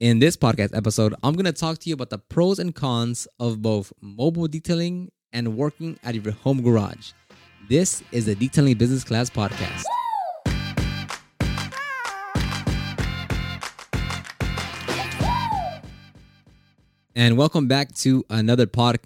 In 0.00 0.18
this 0.18 0.34
podcast 0.34 0.74
episode, 0.74 1.14
I'm 1.22 1.34
going 1.34 1.44
to 1.44 1.52
talk 1.52 1.76
to 1.80 1.90
you 1.90 1.92
about 1.92 2.08
the 2.08 2.16
pros 2.16 2.58
and 2.58 2.74
cons 2.74 3.28
of 3.38 3.60
both 3.60 3.92
mobile 4.00 4.48
detailing 4.48 5.12
and 5.30 5.58
working 5.58 5.98
at 6.02 6.14
your 6.14 6.32
home 6.32 6.62
garage. 6.62 7.12
This 7.68 8.02
is 8.10 8.24
the 8.24 8.34
Detailing 8.34 8.78
Business 8.78 9.04
Class 9.04 9.28
Podcast. 9.28 9.84
And 17.14 17.36
welcome 17.36 17.68
back 17.68 17.94
to 17.96 18.24
another 18.30 18.66
pod 18.66 19.00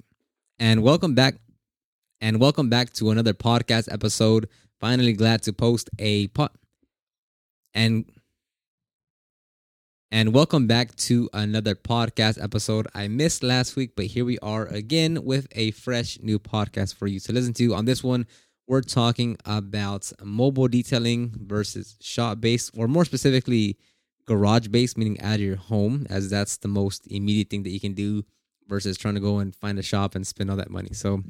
and 0.61 0.81
welcome 0.85 1.17
back 1.17 1.35
and 2.21 2.39
welcome 2.39 2.69
back 2.71 2.93
to 2.93 3.11
another 3.11 3.35
podcast 3.35 3.93
episode. 3.93 4.49
Finally 4.81 5.15
glad 5.15 5.43
to 5.43 5.53
post 5.53 5.91
a 5.99 6.29
pod 6.29 6.51
and 7.75 8.05
and 10.15 10.33
welcome 10.33 10.69
back 10.69 10.95
to 10.95 11.29
another 11.33 11.75
podcast 11.75 12.41
episode. 12.41 12.87
I 12.95 13.09
missed 13.09 13.43
last 13.43 13.75
week, 13.75 13.97
but 13.97 14.05
here 14.05 14.25
we 14.25 14.39
are 14.39 14.67
again 14.67 15.25
with 15.25 15.49
a 15.57 15.73
fresh 15.73 16.21
new 16.23 16.39
podcast 16.39 16.95
for 16.95 17.09
you 17.09 17.19
to 17.19 17.33
listen 17.33 17.53
to. 17.55 17.75
On 17.75 17.85
this 17.85 18.05
one, 18.05 18.25
we're 18.69 18.81
talking 18.81 19.37
about 19.45 20.13
mobile 20.23 20.69
detailing 20.69 21.35
versus 21.37 21.97
shop 22.01 22.41
based, 22.41 22.71
or 22.77 22.87
more 22.87 23.05
specifically, 23.05 23.77
garage 24.25 24.69
based, 24.69 24.97
meaning 24.97 25.21
of 25.21 25.41
your 25.41 25.57
home, 25.57 26.07
as 26.09 26.31
that's 26.31 26.59
the 26.59 26.69
most 26.69 27.09
immediate 27.09 27.51
thing 27.51 27.65
that 27.65 27.71
you 27.71 27.81
can 27.81 27.95
do 27.95 28.25
versus 28.69 28.97
trying 28.97 29.15
to 29.15 29.21
go 29.21 29.41
and 29.41 29.57
find 29.57 29.81
a 29.81 29.83
shop 29.83 30.15
and 30.15 30.25
spend 30.25 30.49
all 30.49 30.57
that 30.57 30.71
money. 30.71 30.91
So 30.93 31.25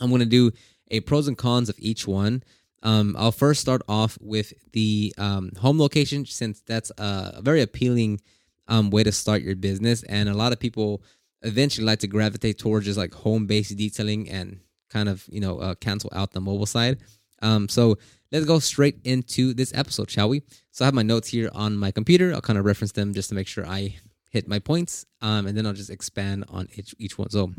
I'm 0.00 0.08
going 0.08 0.18
to 0.18 0.26
do 0.26 0.50
a 0.90 0.98
pros 0.98 1.28
and 1.28 1.38
cons 1.38 1.68
of 1.68 1.76
each 1.78 2.08
one. 2.08 2.42
Um, 2.82 3.14
I'll 3.18 3.32
first 3.32 3.60
start 3.60 3.82
off 3.88 4.16
with 4.20 4.52
the 4.72 5.14
um, 5.18 5.52
home 5.58 5.78
location, 5.78 6.24
since 6.24 6.60
that's 6.60 6.90
a 6.98 7.40
very 7.42 7.60
appealing 7.62 8.20
um, 8.68 8.90
way 8.90 9.02
to 9.02 9.12
start 9.12 9.42
your 9.42 9.56
business. 9.56 10.02
And 10.04 10.28
a 10.28 10.34
lot 10.34 10.52
of 10.52 10.60
people 10.60 11.02
eventually 11.42 11.86
like 11.86 11.98
to 12.00 12.06
gravitate 12.06 12.58
towards 12.58 12.86
just 12.86 12.98
like 12.98 13.12
home 13.14 13.46
based 13.46 13.76
detailing 13.76 14.30
and 14.30 14.60
kind 14.88 15.08
of, 15.08 15.24
you 15.28 15.40
know, 15.40 15.58
uh, 15.58 15.74
cancel 15.74 16.10
out 16.14 16.32
the 16.32 16.40
mobile 16.40 16.66
side. 16.66 16.98
Um, 17.42 17.68
so 17.68 17.98
let's 18.32 18.46
go 18.46 18.58
straight 18.58 18.98
into 19.04 19.54
this 19.54 19.72
episode, 19.74 20.10
shall 20.10 20.28
we? 20.28 20.42
So 20.70 20.84
I 20.84 20.86
have 20.86 20.94
my 20.94 21.02
notes 21.02 21.28
here 21.28 21.50
on 21.52 21.76
my 21.76 21.90
computer. 21.90 22.32
I'll 22.32 22.40
kind 22.40 22.58
of 22.58 22.64
reference 22.64 22.92
them 22.92 23.12
just 23.12 23.28
to 23.30 23.34
make 23.34 23.46
sure 23.46 23.66
I 23.66 23.96
hit 24.30 24.48
my 24.48 24.58
points. 24.58 25.04
Um, 25.20 25.46
and 25.46 25.56
then 25.56 25.66
I'll 25.66 25.72
just 25.72 25.90
expand 25.90 26.44
on 26.48 26.68
each, 26.74 26.94
each 26.98 27.18
one. 27.18 27.30
So, 27.30 27.52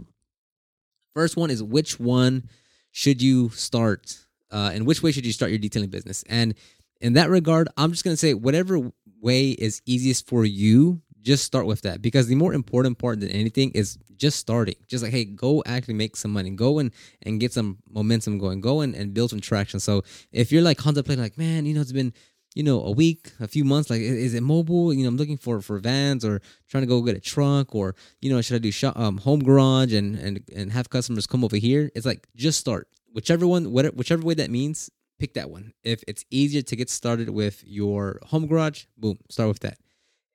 first 1.13 1.35
one 1.35 1.51
is 1.51 1.61
which 1.61 1.99
one 1.99 2.49
should 2.91 3.21
you 3.21 3.49
start 3.49 4.17
uh, 4.51 4.71
and 4.73 4.85
which 4.85 5.01
way 5.01 5.11
should 5.11 5.25
you 5.25 5.33
start 5.33 5.51
your 5.51 5.59
detailing 5.59 5.89
business? 5.89 6.23
And 6.29 6.55
in 6.99 7.13
that 7.13 7.29
regard, 7.29 7.67
I'm 7.77 7.91
just 7.91 8.03
going 8.03 8.13
to 8.13 8.17
say 8.17 8.33
whatever 8.33 8.91
way 9.21 9.51
is 9.51 9.81
easiest 9.85 10.27
for 10.27 10.45
you, 10.45 11.01
just 11.21 11.43
start 11.43 11.65
with 11.65 11.81
that 11.81 12.01
because 12.01 12.27
the 12.27 12.35
more 12.35 12.53
important 12.53 12.97
part 12.97 13.19
than 13.19 13.29
anything 13.29 13.71
is 13.71 13.97
just 14.17 14.39
starting. 14.39 14.75
Just 14.87 15.03
like, 15.03 15.11
hey, 15.11 15.25
go 15.25 15.63
actually 15.65 15.93
make 15.95 16.15
some 16.15 16.31
money, 16.31 16.49
go 16.51 16.79
and 16.79 16.91
and 17.23 17.39
get 17.39 17.53
some 17.53 17.77
momentum 17.89 18.37
going, 18.37 18.61
go 18.61 18.81
and, 18.81 18.95
and 18.95 19.13
build 19.13 19.29
some 19.29 19.39
traction. 19.39 19.79
So 19.79 20.03
if 20.31 20.51
you're 20.51 20.61
like 20.61 20.77
contemplating, 20.77 21.23
like, 21.23 21.37
man, 21.37 21.65
you 21.65 21.73
know, 21.73 21.81
it's 21.81 21.91
been 21.91 22.13
you 22.55 22.63
know 22.63 22.83
a 22.83 22.91
week 22.91 23.31
a 23.39 23.47
few 23.47 23.63
months 23.63 23.89
like 23.89 24.01
is 24.01 24.33
it 24.33 24.43
mobile 24.43 24.93
you 24.93 25.03
know 25.03 25.07
i'm 25.07 25.15
looking 25.15 25.37
for 25.37 25.61
for 25.61 25.79
vans 25.79 26.25
or 26.25 26.41
trying 26.67 26.83
to 26.83 26.87
go 26.87 27.01
get 27.01 27.15
a 27.15 27.19
truck 27.19 27.73
or 27.73 27.95
you 28.19 28.29
know 28.29 28.41
should 28.41 28.55
i 28.55 28.59
do 28.59 28.71
shop, 28.71 28.97
um, 28.99 29.17
home 29.19 29.41
garage 29.41 29.93
and 29.93 30.17
and 30.17 30.43
and 30.53 30.71
have 30.73 30.89
customers 30.89 31.25
come 31.25 31.45
over 31.45 31.55
here 31.55 31.89
it's 31.95 32.05
like 32.05 32.27
just 32.35 32.59
start 32.59 32.89
whichever 33.11 33.47
one, 33.47 33.71
whatever, 33.71 33.95
whichever 33.95 34.23
way 34.23 34.33
that 34.35 34.49
means, 34.49 34.89
pick 35.19 35.33
that 35.35 35.49
one. 35.49 35.73
If 35.83 36.03
it's 36.07 36.25
easier 36.31 36.61
to 36.63 36.75
get 36.75 36.89
started 36.89 37.29
with 37.29 37.63
your 37.65 38.19
home 38.23 38.47
garage, 38.47 38.85
boom, 38.97 39.19
start 39.29 39.49
with 39.49 39.59
that. 39.59 39.77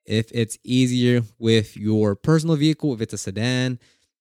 If 0.05 0.31
it's 0.33 0.59
easier 0.63 1.23
with 1.39 1.77
your 1.77 2.15
personal 2.15 2.57
vehicle, 2.57 2.95
if 2.95 3.01
it's 3.01 3.13
a 3.13 3.19
sedan, 3.19 3.81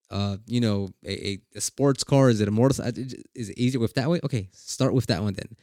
uh, 0.09 0.37
you 0.47 0.59
know, 0.59 0.89
a, 1.05 1.39
a 1.55 1.61
sports 1.61 2.03
car, 2.03 2.29
is 2.29 2.41
it 2.41 2.47
a 2.47 2.51
motorcycle? 2.51 3.03
Is 3.35 3.49
it 3.49 3.57
easier 3.57 3.79
with 3.79 3.93
that 3.93 4.09
way? 4.09 4.19
Okay, 4.23 4.49
start 4.51 4.93
with 4.93 5.05
that 5.07 5.21
one 5.21 5.33
then. 5.33 5.55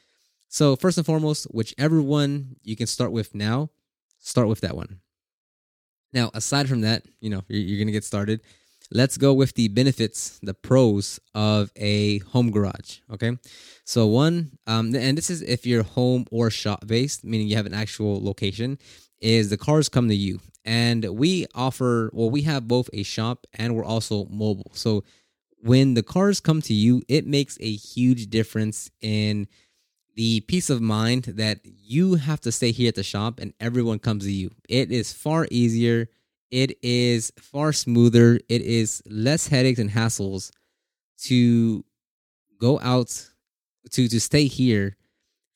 So 0.48 0.76
first 0.76 0.98
and 0.98 1.06
foremost, 1.06 1.44
whichever 1.50 2.00
one 2.00 2.56
you 2.62 2.76
can 2.76 2.86
start 2.86 3.10
with 3.10 3.34
now, 3.34 3.70
start 4.20 4.48
with 4.48 4.60
that 4.60 4.76
one. 4.76 5.00
Now, 6.12 6.30
aside 6.34 6.68
from 6.68 6.82
that, 6.82 7.04
you 7.20 7.30
know, 7.30 7.42
you're, 7.48 7.60
you're 7.60 7.78
gonna 7.78 7.92
get 7.92 8.04
started 8.04 8.42
let's 8.92 9.16
go 9.16 9.32
with 9.32 9.54
the 9.54 9.68
benefits, 9.68 10.38
the 10.42 10.54
pros 10.54 11.18
of 11.34 11.70
a 11.76 12.18
home 12.18 12.50
garage. 12.50 12.98
Okay. 13.12 13.36
So, 13.84 14.06
one, 14.06 14.58
um, 14.66 14.94
and 14.94 15.16
this 15.16 15.30
is 15.30 15.42
if 15.42 15.66
you're 15.66 15.82
home 15.82 16.26
or 16.30 16.50
shop 16.50 16.86
based, 16.86 17.24
meaning 17.24 17.48
you 17.48 17.56
have 17.56 17.66
an 17.66 17.74
actual 17.74 18.22
location, 18.22 18.78
is 19.20 19.50
the 19.50 19.56
cars 19.56 19.88
come 19.88 20.08
to 20.08 20.14
you. 20.14 20.40
And 20.64 21.04
we 21.04 21.46
offer, 21.54 22.10
well, 22.12 22.30
we 22.30 22.42
have 22.42 22.68
both 22.68 22.88
a 22.92 23.02
shop 23.02 23.46
and 23.54 23.74
we're 23.74 23.84
also 23.84 24.26
mobile. 24.26 24.70
So, 24.74 25.04
when 25.58 25.94
the 25.94 26.02
cars 26.02 26.40
come 26.40 26.60
to 26.62 26.74
you, 26.74 27.02
it 27.08 27.26
makes 27.26 27.56
a 27.60 27.72
huge 27.72 28.28
difference 28.30 28.90
in 29.00 29.46
the 30.14 30.40
peace 30.40 30.68
of 30.68 30.82
mind 30.82 31.24
that 31.24 31.60
you 31.64 32.16
have 32.16 32.40
to 32.40 32.52
stay 32.52 32.72
here 32.72 32.88
at 32.88 32.96
the 32.96 33.02
shop 33.02 33.40
and 33.40 33.54
everyone 33.60 33.98
comes 33.98 34.24
to 34.24 34.32
you. 34.32 34.50
It 34.68 34.92
is 34.92 35.12
far 35.12 35.46
easier 35.50 36.08
it 36.52 36.78
is 36.82 37.32
far 37.38 37.72
smoother. 37.72 38.38
It 38.48 38.60
is 38.60 39.02
less 39.06 39.48
headaches 39.48 39.80
and 39.80 39.90
hassles 39.90 40.52
to 41.22 41.84
go 42.60 42.78
out 42.80 43.30
to 43.90 44.06
to 44.06 44.20
stay 44.20 44.44
here 44.44 44.96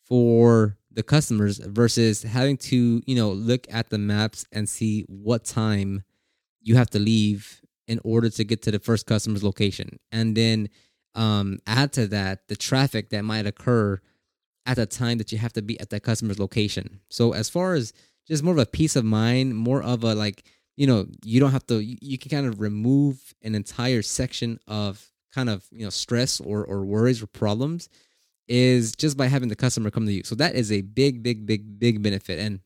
for 0.05 0.77
the 0.91 1.03
customers 1.03 1.59
versus 1.59 2.23
having 2.23 2.57
to 2.57 3.03
you 3.07 3.15
know 3.15 3.31
look 3.31 3.67
at 3.71 3.91
the 3.91 3.99
maps 3.99 4.47
and 4.51 4.69
see 4.69 5.03
what 5.03 5.45
time 5.45 6.03
you 6.63 6.75
have 6.77 6.91
to 6.91 6.99
leave 6.99 7.61
in 7.87 8.01
order 8.03 8.31
to 8.31 8.43
get 8.43 8.63
to 8.63 8.71
the 8.71 8.79
first 8.79 9.07
customer's 9.07 9.45
location 9.45 10.01
and 10.11 10.37
then 10.37 10.69
um, 11.15 11.59
add 11.67 11.93
to 11.93 12.07
that 12.09 12.49
the 12.49 12.57
traffic 12.57 13.11
that 13.11 13.23
might 13.23 13.47
occur 13.47 14.01
at 14.65 14.77
the 14.77 14.87
time 14.87 15.19
that 15.19 15.31
you 15.31 15.39
have 15.39 15.53
to 15.53 15.63
be 15.63 15.79
at 15.79 15.91
that 15.91 16.03
customer's 16.03 16.39
location 16.39 17.01
so 17.09 17.33
as 17.33 17.49
far 17.49 17.75
as 17.75 17.93
just 18.27 18.43
more 18.43 18.55
of 18.55 18.59
a 18.59 18.67
peace 18.67 18.97
of 18.97 19.05
mind 19.05 19.55
more 19.55 19.83
of 19.83 20.03
a 20.03 20.15
like 20.15 20.45
you 20.77 20.87
know 20.87 21.07
you 21.25 21.41
don't 21.41 21.53
have 21.53 21.67
to 21.67 21.83
you, 21.83 21.97
you 22.01 22.19
can 22.19 22.31
kind 22.31 22.47
of 22.47 22.61
remove 22.61 23.35
an 23.43 23.55
entire 23.55 24.03
section 24.03 24.59
of 24.67 25.11
kind 25.35 25.49
of 25.51 25.65
you 25.73 25.85
know 25.85 25.91
stress 25.91 26.41
or 26.41 26.65
or 26.65 26.85
worries 26.85 27.23
or 27.23 27.27
problems 27.27 27.89
is 28.49 28.95
just 28.95 29.17
by 29.17 29.27
having 29.27 29.49
the 29.49 29.57
customer 29.57 29.91
come 29.91 30.07
to 30.07 30.13
you. 30.13 30.23
So 30.23 30.35
that 30.37 30.55
is 30.55 30.71
a 30.71 30.83
big 30.83 31.23
big 31.23 31.47
big 31.47 31.79
big 31.79 32.03
benefit. 32.03 32.39
And 32.39 32.61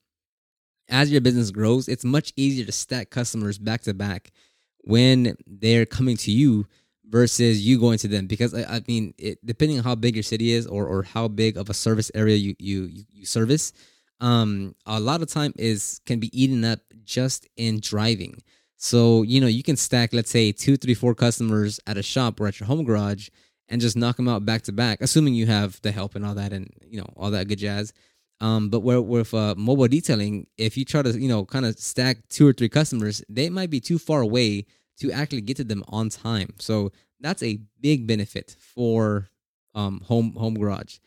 as 0.89 1.11
your 1.11 1.21
business 1.21 1.51
grows 1.53 1.89
it's 1.89 2.05
much 2.05 2.33
easier 2.37 2.65
to 2.65 2.73
stack 2.73 3.11
customers 3.11 3.59
back 3.59 3.83
to 3.83 3.95
back 3.95 4.33
when 4.81 5.37
they're 5.47 5.87
coming 5.87 6.17
to 6.17 6.33
you 6.33 6.67
versus 7.09 7.65
you 7.65 7.79
going 7.79 7.99
to 7.99 8.09
them. 8.09 8.27
Because 8.27 8.55
i, 8.55 8.77
I 8.77 8.81
mean 8.89 9.15
it, 9.19 9.45
depending 9.45 9.79
on 9.79 9.85
how 9.85 9.95
big 9.95 10.17
your 10.17 10.25
city 10.25 10.53
is 10.53 10.67
or 10.67 10.87
or 10.87 11.03
how 11.05 11.29
big 11.29 11.57
of 11.57 11.71
a 11.71 11.75
service 11.75 12.11
area 12.15 12.37
you 12.37 12.55
you 12.59 12.91
you 13.13 13.25
service 13.25 13.73
um 14.21 14.75
a 14.87 15.01
lot 15.01 15.23
of 15.23 15.29
time 15.29 15.53
is 15.57 16.01
can 16.07 16.19
be 16.19 16.31
eaten 16.41 16.65
up 16.65 16.81
just 17.05 17.49
in 17.57 17.81
driving 17.81 18.43
so 18.77 19.23
you 19.23 19.41
know 19.41 19.47
you 19.47 19.63
can 19.63 19.77
stack 19.77 20.13
let's 20.13 20.31
say 20.31 20.53
two 20.53 20.77
three 20.77 20.95
four 20.95 21.15
customers 21.15 21.81
at 21.87 21.97
a 21.97 22.03
shop 22.03 22.41
or 22.41 22.47
at 22.47 22.61
your 22.61 22.67
home 22.67 22.85
garage 22.85 23.29
and 23.69 23.81
just 23.81 23.97
knock 23.97 24.17
them 24.17 24.29
out 24.29 24.45
back 24.45 24.63
to 24.63 24.73
back 24.73 25.01
assuming 25.01 25.35
you 25.35 25.47
have 25.47 25.81
the 25.83 25.93
help 25.93 26.15
and 26.15 26.25
all 26.25 26.35
that 26.35 26.53
and 26.53 26.71
you 26.87 26.99
know 26.99 27.09
all 27.17 27.31
that 27.31 27.49
good 27.49 27.59
jazz 27.59 27.93
um, 28.41 28.71
but 28.71 28.81
where 28.81 29.03
with 29.03 29.35
uh, 29.35 29.55
mobile 29.57 29.89
detailing, 29.89 30.47
if 30.57 30.77
you 30.77 30.85
try 30.85 31.03
to 31.03 31.19
you 31.19 31.29
know 31.29 31.45
kind 31.45 31.67
of 31.67 31.79
stack 31.79 32.19
two 32.29 32.47
or 32.49 32.53
three 32.53 32.69
customers, 32.69 33.23
they 33.29 33.51
might 33.51 33.71
be 33.71 33.81
too 33.81 33.99
far 33.99 34.23
away 34.23 34.67
to 35.01 35.13
actually 35.13 35.43
get 35.43 35.57
to 35.59 35.65
them 35.65 35.85
on 35.89 36.09
time. 36.09 36.55
So 36.59 36.93
that's 37.21 37.43
a 37.43 37.61
big 37.81 38.07
benefit 38.07 38.57
for 38.59 39.29
um, 39.75 40.01
home 40.01 40.33
home 40.33 40.55
garage. 40.55 40.99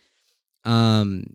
Um, 0.63 1.25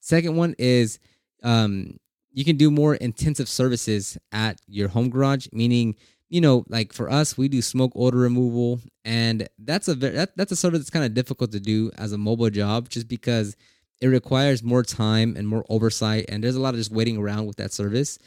second 0.00 0.36
one 0.36 0.54
is 0.58 0.98
um, 1.44 1.98
you 2.32 2.44
can 2.44 2.56
do 2.56 2.70
more 2.70 2.96
intensive 2.96 3.48
services 3.48 4.18
at 4.32 4.60
your 4.66 4.88
home 4.88 5.10
garage, 5.10 5.46
meaning 5.52 5.94
you 6.34 6.40
know, 6.40 6.64
like 6.68 6.92
for 6.92 7.08
us, 7.08 7.38
we 7.38 7.46
do 7.46 7.62
smoke 7.62 7.92
odor 7.94 8.18
removal, 8.18 8.80
and 9.04 9.48
that's 9.58 9.86
a 9.86 9.94
that, 9.94 10.36
that's 10.36 10.50
a 10.50 10.56
service 10.56 10.80
that's 10.80 10.90
kind 10.90 11.04
of 11.04 11.14
difficult 11.14 11.52
to 11.52 11.60
do 11.60 11.92
as 11.96 12.12
a 12.12 12.18
mobile 12.18 12.50
job, 12.50 12.88
just 12.88 13.06
because 13.06 13.54
it 14.00 14.08
requires 14.08 14.60
more 14.62 14.82
time 14.82 15.36
and 15.36 15.46
more 15.46 15.64
oversight, 15.68 16.24
and 16.28 16.42
there's 16.42 16.56
a 16.56 16.60
lot 16.60 16.74
of 16.74 16.80
just 16.80 16.90
waiting 16.90 17.16
around 17.16 17.46
with 17.46 17.56
that 17.56 17.72
service. 17.72 18.18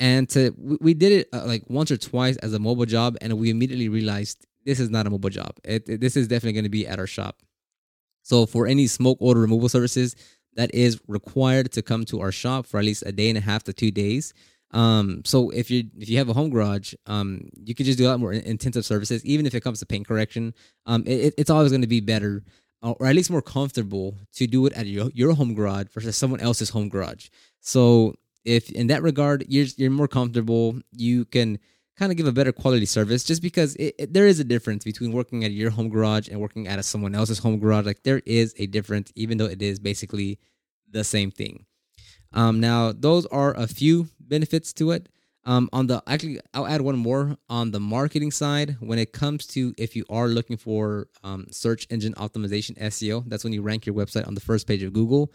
And 0.00 0.28
to 0.30 0.52
we, 0.58 0.78
we 0.80 0.94
did 0.94 1.12
it 1.12 1.28
uh, 1.32 1.44
like 1.46 1.62
once 1.68 1.92
or 1.92 1.96
twice 1.96 2.36
as 2.38 2.52
a 2.52 2.58
mobile 2.58 2.86
job, 2.86 3.16
and 3.20 3.38
we 3.38 3.50
immediately 3.50 3.88
realized 3.88 4.44
this 4.64 4.80
is 4.80 4.90
not 4.90 5.06
a 5.06 5.10
mobile 5.10 5.30
job. 5.30 5.52
It, 5.62 5.88
it, 5.88 6.00
this 6.00 6.16
is 6.16 6.26
definitely 6.26 6.54
going 6.54 6.64
to 6.64 6.70
be 6.70 6.86
at 6.86 6.98
our 6.98 7.06
shop. 7.06 7.42
So 8.22 8.46
for 8.46 8.66
any 8.66 8.86
smoke 8.86 9.18
odor 9.20 9.40
removal 9.40 9.68
services, 9.68 10.16
that 10.54 10.74
is 10.74 11.00
required 11.08 11.72
to 11.72 11.82
come 11.82 12.04
to 12.06 12.20
our 12.20 12.32
shop 12.32 12.66
for 12.66 12.78
at 12.78 12.84
least 12.84 13.02
a 13.06 13.12
day 13.12 13.28
and 13.28 13.38
a 13.38 13.40
half 13.40 13.64
to 13.64 13.72
two 13.72 13.90
days. 13.90 14.34
Um, 14.72 15.22
so 15.24 15.50
if 15.50 15.70
you 15.70 15.84
if 15.98 16.08
you 16.08 16.18
have 16.18 16.28
a 16.28 16.32
home 16.32 16.50
garage, 16.50 16.94
um, 17.06 17.50
you 17.54 17.74
can 17.74 17.84
just 17.84 17.98
do 17.98 18.06
a 18.06 18.08
lot 18.08 18.20
more 18.20 18.32
intensive 18.32 18.84
services. 18.84 19.24
Even 19.24 19.46
if 19.46 19.54
it 19.54 19.60
comes 19.60 19.80
to 19.80 19.86
paint 19.86 20.06
correction, 20.08 20.54
um, 20.86 21.04
it, 21.06 21.34
it's 21.36 21.50
always 21.50 21.70
going 21.70 21.82
to 21.82 21.86
be 21.86 22.00
better 22.00 22.42
or 22.82 23.06
at 23.06 23.14
least 23.14 23.30
more 23.30 23.42
comfortable 23.42 24.16
to 24.34 24.46
do 24.46 24.66
it 24.66 24.72
at 24.72 24.86
your 24.86 25.10
your 25.14 25.34
home 25.34 25.54
garage 25.54 25.86
versus 25.88 26.16
someone 26.16 26.40
else's 26.40 26.70
home 26.70 26.88
garage. 26.88 27.28
So 27.60 28.14
if 28.44 28.70
in 28.70 28.88
that 28.88 29.02
regard 29.02 29.44
you're 29.48 29.66
you're 29.76 29.90
more 29.90 30.08
comfortable, 30.08 30.80
you 30.90 31.24
can 31.26 31.58
kind 32.02 32.10
of 32.10 32.16
give 32.16 32.26
a 32.26 32.32
better 32.32 32.50
quality 32.50 32.84
service 32.84 33.22
just 33.22 33.40
because 33.40 33.76
it, 33.76 33.94
it, 33.96 34.12
there 34.12 34.26
is 34.26 34.40
a 34.40 34.44
difference 34.44 34.82
between 34.82 35.12
working 35.12 35.44
at 35.44 35.52
your 35.52 35.70
home 35.70 35.88
garage 35.88 36.28
and 36.28 36.40
working 36.40 36.66
at 36.66 36.76
a, 36.76 36.82
someone 36.82 37.14
else's 37.14 37.38
home 37.38 37.60
garage. 37.60 37.86
Like 37.86 38.02
there 38.02 38.20
is 38.26 38.52
a 38.58 38.66
difference, 38.66 39.12
even 39.14 39.38
though 39.38 39.46
it 39.46 39.62
is 39.62 39.78
basically 39.78 40.40
the 40.90 41.04
same 41.04 41.30
thing. 41.30 41.64
Um, 42.32 42.58
now 42.58 42.90
those 42.90 43.24
are 43.26 43.54
a 43.54 43.68
few 43.68 44.08
benefits 44.18 44.72
to 44.74 44.90
it. 44.90 45.08
Um, 45.44 45.68
on 45.72 45.86
the 45.86 46.02
actually, 46.08 46.40
I'll 46.52 46.66
add 46.66 46.80
one 46.80 46.96
more 46.96 47.36
on 47.48 47.70
the 47.70 47.78
marketing 47.78 48.32
side. 48.32 48.78
When 48.80 48.98
it 48.98 49.12
comes 49.12 49.46
to 49.48 49.72
if 49.78 49.94
you 49.94 50.04
are 50.10 50.26
looking 50.26 50.56
for 50.56 51.06
um, 51.22 51.46
search 51.52 51.86
engine 51.88 52.14
optimization 52.14 52.76
SEO, 52.80 53.28
that's 53.28 53.44
when 53.44 53.52
you 53.52 53.62
rank 53.62 53.86
your 53.86 53.94
website 53.94 54.26
on 54.26 54.34
the 54.34 54.40
first 54.40 54.66
page 54.66 54.82
of 54.82 54.92
Google. 54.92 55.32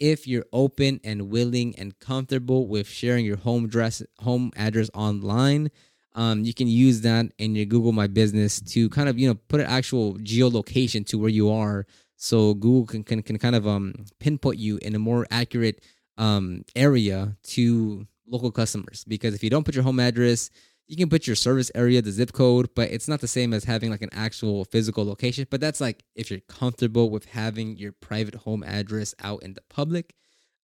If 0.00 0.26
you're 0.26 0.46
open 0.52 1.00
and 1.04 1.30
willing 1.30 1.74
and 1.78 1.98
comfortable 1.98 2.66
with 2.66 2.88
sharing 2.88 3.24
your 3.24 3.36
home 3.36 3.66
address, 3.66 4.02
home 4.18 4.50
address 4.56 4.90
online, 4.94 5.70
um, 6.14 6.44
you 6.44 6.54
can 6.54 6.68
use 6.68 7.00
that 7.02 7.26
in 7.38 7.54
your 7.54 7.64
Google 7.64 7.92
My 7.92 8.06
Business 8.06 8.60
to 8.60 8.88
kind 8.90 9.08
of 9.08 9.18
you 9.18 9.28
know 9.28 9.34
put 9.34 9.60
an 9.60 9.66
actual 9.66 10.14
geolocation 10.14 11.06
to 11.06 11.18
where 11.18 11.30
you 11.30 11.50
are, 11.50 11.86
so 12.16 12.54
Google 12.54 12.86
can 12.86 13.04
can, 13.04 13.22
can 13.22 13.38
kind 13.38 13.56
of 13.56 13.66
um, 13.66 13.94
pinpoint 14.20 14.58
you 14.58 14.78
in 14.82 14.94
a 14.94 14.98
more 14.98 15.26
accurate 15.30 15.82
um, 16.18 16.64
area 16.76 17.36
to 17.44 18.06
local 18.26 18.50
customers. 18.50 19.04
Because 19.04 19.34
if 19.34 19.42
you 19.42 19.50
don't 19.50 19.64
put 19.64 19.74
your 19.74 19.84
home 19.84 20.00
address 20.00 20.50
you 20.86 20.96
can 20.96 21.08
put 21.08 21.26
your 21.26 21.36
service 21.36 21.70
area 21.74 22.02
the 22.02 22.12
zip 22.12 22.32
code 22.32 22.68
but 22.74 22.90
it's 22.90 23.08
not 23.08 23.20
the 23.20 23.28
same 23.28 23.54
as 23.54 23.64
having 23.64 23.90
like 23.90 24.02
an 24.02 24.10
actual 24.12 24.64
physical 24.66 25.04
location. 25.04 25.46
But 25.50 25.60
that's 25.60 25.80
like 25.80 26.04
if 26.14 26.30
you're 26.30 26.40
comfortable 26.40 27.10
with 27.10 27.24
having 27.26 27.76
your 27.76 27.92
private 27.92 28.34
home 28.34 28.62
address 28.62 29.14
out 29.22 29.42
in 29.42 29.54
the 29.54 29.62
public. 29.68 30.14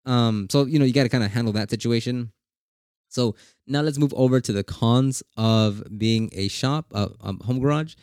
Um 0.05 0.47
so 0.49 0.65
you 0.65 0.79
know 0.79 0.85
you 0.85 0.93
got 0.93 1.03
to 1.03 1.09
kind 1.09 1.23
of 1.23 1.31
handle 1.31 1.53
that 1.53 1.69
situation. 1.69 2.31
So 3.09 3.35
now 3.67 3.81
let's 3.81 3.97
move 3.97 4.13
over 4.15 4.39
to 4.39 4.53
the 4.53 4.63
cons 4.63 5.21
of 5.35 5.83
being 5.97 6.29
a 6.33 6.47
shop 6.47 6.85
a 6.91 7.09
home 7.43 7.59
garage 7.59 7.95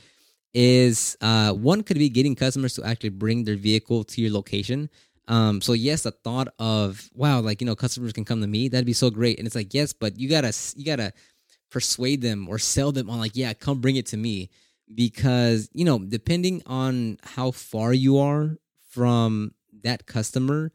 is 0.55 1.17
uh 1.21 1.53
one 1.53 1.83
could 1.83 1.99
be 1.99 2.09
getting 2.09 2.35
customers 2.35 2.75
to 2.75 2.85
actually 2.85 3.11
bring 3.11 3.45
their 3.45 3.57
vehicle 3.57 4.05
to 4.05 4.21
your 4.21 4.33
location. 4.33 4.91
Um, 5.29 5.61
so 5.61 5.75
yes, 5.75 6.03
the 6.03 6.11
thought 6.11 6.49
of 6.59 7.11
wow, 7.15 7.41
like 7.41 7.61
you 7.61 7.67
know, 7.67 7.77
customers 7.77 8.13
can 8.13 8.25
come 8.25 8.41
to 8.41 8.47
me, 8.47 8.69
that'd 8.69 8.87
be 8.87 8.95
so 8.95 9.11
great. 9.11 9.39
And 9.39 9.47
it's 9.47 9.55
like, 9.55 9.75
yes, 9.75 9.93
but 9.93 10.19
you 10.19 10.29
gotta 10.29 10.53
you 10.75 10.85
gotta 10.85 11.13
persuade 11.71 12.23
them 12.23 12.49
or 12.49 12.59
sell 12.59 12.93
them 12.93 13.11
on 13.11 13.19
like, 13.19 13.37
yeah, 13.37 13.53
come 13.53 13.81
bring 13.81 13.97
it 13.97 14.07
to 14.07 14.17
me. 14.17 14.51
Because, 14.95 15.69
you 15.73 15.85
know, 15.85 15.99
depending 15.99 16.63
on 16.67 17.19
how 17.23 17.51
far 17.51 17.93
you 17.93 18.19
are 18.19 18.57
from 18.91 19.53
that 19.83 20.07
customer, 20.07 20.73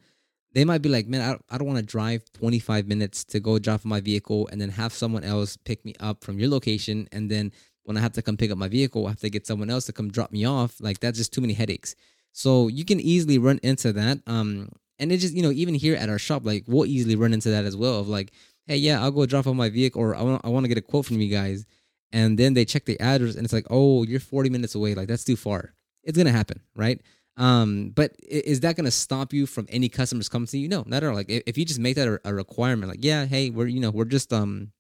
they 0.54 0.66
might 0.66 0.84
be 0.84 0.90
like, 0.90 1.08
man, 1.08 1.22
I, 1.50 1.56
I 1.56 1.58
don't 1.58 1.68
want 1.68 1.80
to 1.80 1.86
drive 1.86 2.24
25 2.34 2.88
minutes 2.88 3.24
to 3.26 3.40
go 3.40 3.58
drop 3.58 3.84
my 3.84 4.02
vehicle 4.02 4.48
and 4.52 4.62
then 4.62 4.70
have 4.70 4.94
someone 4.94 5.24
else 5.24 5.58
pick 5.58 5.84
me 5.84 5.96
up 6.00 6.24
from 6.24 6.38
your 6.38 6.50
location. 6.50 7.08
And 7.12 7.30
then 7.30 7.52
when 7.84 7.98
I 7.98 8.02
have 8.02 8.14
to 8.14 8.22
come 8.22 8.38
pick 8.38 8.52
up 8.52 8.58
my 8.58 8.68
vehicle, 8.68 9.08
I 9.08 9.10
have 9.10 9.20
to 9.22 9.32
get 9.32 9.48
someone 9.48 9.72
else 9.72 9.88
to 9.88 9.94
come 9.94 10.12
drop 10.12 10.32
me 10.32 10.46
off. 10.46 10.80
Like, 10.80 11.00
that's 11.00 11.18
just 11.18 11.34
too 11.34 11.42
many 11.42 11.54
headaches. 11.54 11.96
So 12.34 12.68
you 12.68 12.86
can 12.86 13.00
easily 13.00 13.40
run 13.40 13.60
into 13.64 13.94
that. 13.94 14.20
Um, 14.28 14.70
and 15.00 15.12
it 15.12 15.18
just 15.18 15.34
you 15.34 15.44
know 15.44 15.52
even 15.52 15.76
here 15.76 15.96
at 15.96 16.10
our 16.10 16.20
shop, 16.20 16.46
like 16.46 16.64
we'll 16.68 16.86
easily 16.86 17.16
run 17.16 17.34
into 17.34 17.50
that 17.50 17.66
as 17.66 17.76
well. 17.76 18.00
Of 18.00 18.08
like, 18.08 18.32
hey, 18.68 18.78
yeah, 18.78 19.02
I'll 19.02 19.12
go 19.12 19.26
drop 19.26 19.48
off 19.48 19.56
my 19.56 19.70
vehicle, 19.70 20.02
or 20.02 20.16
I 20.16 20.22
want 20.22 20.42
I 20.44 20.50
want 20.50 20.64
to 20.66 20.68
get 20.68 20.78
a 20.78 20.82
quote 20.82 21.06
from 21.06 21.20
you 21.20 21.30
guys, 21.30 21.66
and 22.12 22.38
then 22.38 22.54
they 22.54 22.66
check 22.66 22.86
the 22.86 23.00
address, 23.00 23.36
and 23.36 23.44
it's 23.44 23.54
like, 23.54 23.68
oh, 23.70 24.04
you're 24.04 24.20
40 24.20 24.50
minutes 24.50 24.76
away. 24.76 24.96
Like 24.96 25.08
that's 25.08 25.24
too 25.24 25.36
far. 25.36 25.74
It's 26.04 26.18
gonna 26.18 26.32
happen, 26.32 26.62
right? 26.76 27.02
Um, 27.38 27.92
but 27.96 28.16
is 28.22 28.60
that 28.60 28.76
gonna 28.76 28.92
stop 28.92 29.34
you 29.34 29.46
from 29.46 29.66
any 29.70 29.90
customers 29.90 30.30
coming 30.30 30.48
to 30.48 30.58
you? 30.58 30.68
No, 30.68 30.84
not 30.86 31.04
at 31.04 31.10
all. 31.10 31.16
Like 31.16 31.30
if 31.30 31.58
you 31.58 31.66
just 31.66 31.80
make 31.80 31.96
that 31.96 32.20
a 32.24 32.34
requirement, 32.34 32.90
like 32.90 33.04
yeah, 33.04 33.26
hey, 33.26 33.50
we're 33.50 33.68
you 33.68 33.80
know 33.80 33.92
we're 33.92 34.06
just 34.06 34.32
um 34.34 34.72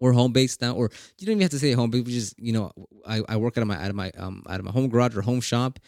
we're 0.00 0.12
home 0.12 0.32
based 0.32 0.60
now, 0.60 0.74
or 0.74 0.90
you 1.18 1.26
don't 1.26 1.32
even 1.32 1.42
have 1.42 1.50
to 1.50 1.58
say 1.58 1.72
home, 1.72 1.90
but 1.90 2.04
we 2.04 2.12
just 2.12 2.38
you 2.38 2.52
know 2.52 2.72
I, 3.06 3.22
I 3.28 3.36
work 3.36 3.58
out 3.58 3.62
of 3.62 3.68
my 3.68 3.76
out 3.82 3.90
of 3.90 3.96
my 3.96 4.10
um 4.16 4.42
out 4.48 4.60
of 4.60 4.64
my 4.64 4.72
home 4.72 4.88
garage 4.88 5.16
or 5.16 5.22
home 5.22 5.40
shop, 5.40 5.78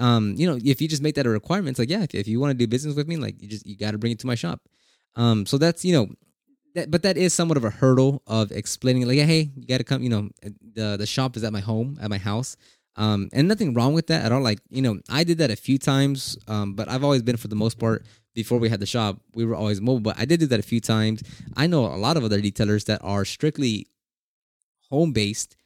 um, 0.00 0.34
you 0.36 0.46
know, 0.46 0.58
if 0.64 0.80
you 0.80 0.88
just 0.88 1.02
make 1.02 1.14
that 1.16 1.26
a 1.26 1.30
requirement, 1.30 1.70
it's 1.70 1.78
like, 1.78 1.90
yeah, 1.90 2.02
if, 2.02 2.14
if 2.14 2.26
you 2.26 2.40
want 2.40 2.52
to 2.52 2.54
do 2.56 2.66
business 2.66 2.96
with 2.96 3.06
me, 3.06 3.16
like 3.16 3.40
you 3.40 3.48
just 3.48 3.66
you 3.66 3.76
got 3.76 3.90
to 3.92 3.98
bring 3.98 4.12
it 4.12 4.18
to 4.20 4.26
my 4.26 4.34
shop. 4.34 4.60
Um, 5.14 5.44
so 5.44 5.58
that's 5.58 5.84
you 5.84 5.92
know, 5.92 6.08
that, 6.74 6.90
but 6.90 7.02
that 7.02 7.16
is 7.16 7.34
somewhat 7.34 7.56
of 7.56 7.64
a 7.64 7.70
hurdle 7.70 8.22
of 8.26 8.52
explaining, 8.52 9.06
like, 9.06 9.18
hey, 9.18 9.50
you 9.56 9.66
got 9.66 9.78
to 9.78 9.84
come. 9.84 10.02
You 10.02 10.10
know, 10.10 10.30
the 10.42 10.96
the 10.96 11.06
shop 11.06 11.36
is 11.36 11.44
at 11.44 11.52
my 11.52 11.60
home, 11.60 11.98
at 12.00 12.10
my 12.10 12.18
house. 12.18 12.56
Um, 12.96 13.30
and 13.32 13.48
nothing 13.48 13.72
wrong 13.72 13.94
with 13.94 14.08
that 14.08 14.24
at 14.24 14.32
all. 14.32 14.42
Like, 14.42 14.58
you 14.68 14.82
know, 14.82 15.00
I 15.08 15.24
did 15.24 15.38
that 15.38 15.50
a 15.50 15.56
few 15.56 15.78
times, 15.78 16.36
um, 16.48 16.74
but 16.74 16.88
I've 16.88 17.04
always 17.04 17.22
been 17.22 17.36
for 17.36 17.48
the 17.48 17.56
most 17.56 17.78
part. 17.78 18.04
Before 18.34 18.58
we 18.58 18.68
had 18.68 18.78
the 18.78 18.86
shop, 18.86 19.18
we 19.34 19.44
were 19.44 19.56
always 19.56 19.80
mobile, 19.80 20.00
but 20.00 20.18
I 20.18 20.24
did 20.24 20.38
do 20.38 20.46
that 20.46 20.60
a 20.60 20.62
few 20.62 20.80
times. 20.80 21.22
I 21.56 21.66
know 21.66 21.86
a 21.86 21.96
lot 21.96 22.16
of 22.16 22.24
other 22.24 22.40
detailers 22.40 22.84
that 22.86 23.00
are 23.02 23.24
strictly 23.24 23.88
home 24.88 25.12
based 25.12 25.56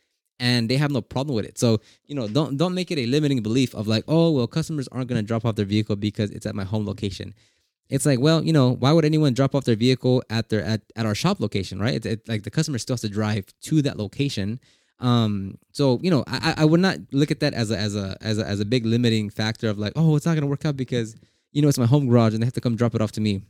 and 0.40 0.68
they 0.68 0.76
have 0.76 0.90
no 0.90 1.00
problem 1.00 1.36
with 1.36 1.44
it. 1.44 1.58
So, 1.58 1.80
you 2.06 2.14
know, 2.14 2.26
don't 2.26 2.56
don't 2.56 2.74
make 2.74 2.90
it 2.90 2.98
a 2.98 3.06
limiting 3.06 3.42
belief 3.42 3.74
of 3.74 3.86
like, 3.86 4.04
oh, 4.08 4.30
well, 4.30 4.46
customers 4.46 4.88
aren't 4.88 5.08
going 5.08 5.20
to 5.20 5.26
drop 5.26 5.44
off 5.44 5.56
their 5.56 5.64
vehicle 5.64 5.96
because 5.96 6.30
it's 6.30 6.46
at 6.46 6.54
my 6.54 6.64
home 6.64 6.86
location. 6.86 7.34
It's 7.88 8.06
like, 8.06 8.19
well, 8.19 8.42
you 8.42 8.52
know, 8.52 8.70
why 8.70 8.92
would 8.92 9.04
anyone 9.04 9.34
drop 9.34 9.54
off 9.54 9.64
their 9.64 9.76
vehicle 9.76 10.22
at 10.31 10.48
their 10.48 10.62
at, 10.62 10.82
at 10.96 11.06
our 11.06 11.14
shop 11.14 11.40
location, 11.40 11.78
right? 11.78 11.94
It's 11.94 12.06
it, 12.06 12.28
like 12.28 12.42
the 12.42 12.50
customer 12.50 12.78
still 12.78 12.94
has 12.94 13.02
to 13.02 13.08
drive 13.08 13.46
to 13.62 13.82
that 13.82 13.98
location. 13.98 14.58
Um, 15.00 15.58
so 15.72 15.98
you 16.02 16.10
know, 16.10 16.25
I, 16.26 16.54
I 16.58 16.64
would 16.64 16.81
not 16.81 16.98
look 17.12 17.31
at 17.31 17.40
that 17.40 17.52
as 17.52 17.70
a 17.70 17.78
as 17.78 17.94
a 17.94 18.16
as 18.20 18.38
a 18.38 18.46
as 18.46 18.60
a 18.60 18.64
big 18.64 18.86
limiting 18.86 19.28
factor 19.28 19.69
of 19.69 19.78
like, 19.78 19.92
oh, 19.96 20.16
it's 20.16 20.25
not 20.25 20.32
going 20.32 20.42
to 20.42 20.48
work 20.48 20.64
out 20.64 20.76
because 20.76 21.14
you 21.52 21.60
know 21.60 21.69
it's 21.69 21.78
my 21.78 21.86
home 21.86 22.08
garage 22.08 22.32
and 22.32 22.42
they 22.42 22.46
have 22.46 22.54
to 22.54 22.60
come 22.60 22.76
drop 22.76 22.94
it 22.94 23.02
off 23.02 23.12
to 23.12 23.20
me. 23.20 23.42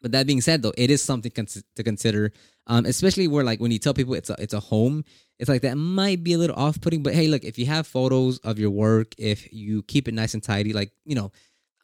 But 0.00 0.12
that 0.12 0.26
being 0.26 0.40
said, 0.40 0.62
though, 0.62 0.72
it 0.76 0.90
is 0.90 1.00
something 1.00 1.30
to 1.30 1.82
consider, 1.82 2.32
um, 2.66 2.86
especially 2.86 3.28
where 3.28 3.44
like 3.44 3.60
when 3.60 3.70
you 3.70 3.78
tell 3.78 3.94
people 3.94 4.14
it's 4.14 4.30
a 4.30 4.36
it's 4.38 4.52
a 4.52 4.60
home, 4.60 5.04
it's 5.38 5.48
like 5.48 5.62
that 5.62 5.76
might 5.76 6.24
be 6.24 6.32
a 6.32 6.38
little 6.38 6.56
off 6.56 6.80
putting. 6.80 7.02
But 7.02 7.14
hey, 7.14 7.28
look, 7.28 7.44
if 7.44 7.58
you 7.58 7.66
have 7.66 7.86
photos 7.86 8.38
of 8.38 8.58
your 8.58 8.70
work, 8.70 9.14
if 9.16 9.52
you 9.52 9.82
keep 9.84 10.08
it 10.08 10.14
nice 10.14 10.34
and 10.34 10.42
tidy, 10.42 10.72
like 10.72 10.90
you 11.04 11.14
know, 11.14 11.30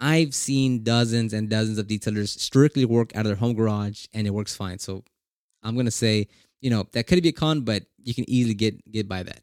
I've 0.01 0.35
seen 0.35 0.85
dozens 0.85 1.33
and 1.33 1.49
dozens 1.49 1.79
of 1.79 1.87
detailers 1.87 2.39
strictly 2.39 2.85
work 2.85 3.15
out 3.17 3.21
of 3.21 3.27
their 3.27 3.37
home 3.37 3.55
garage 3.55 4.07
and 4.13 4.27
it 4.27 4.31
works 4.31 4.55
fine. 4.55 4.79
So 4.79 5.05
I'm 5.63 5.77
gonna 5.77 5.91
say, 5.91 6.29
you 6.61 6.71
know, 6.71 6.87
that 6.93 7.07
could 7.07 7.23
be 7.23 7.31
a 7.31 7.33
con, 7.33 7.63
but 7.63 7.85
you 8.03 8.15
can 8.15 8.29
easily 8.29 8.55
get 8.55 8.91
get 8.91 9.09
by 9.09 9.23
that. 9.23 9.43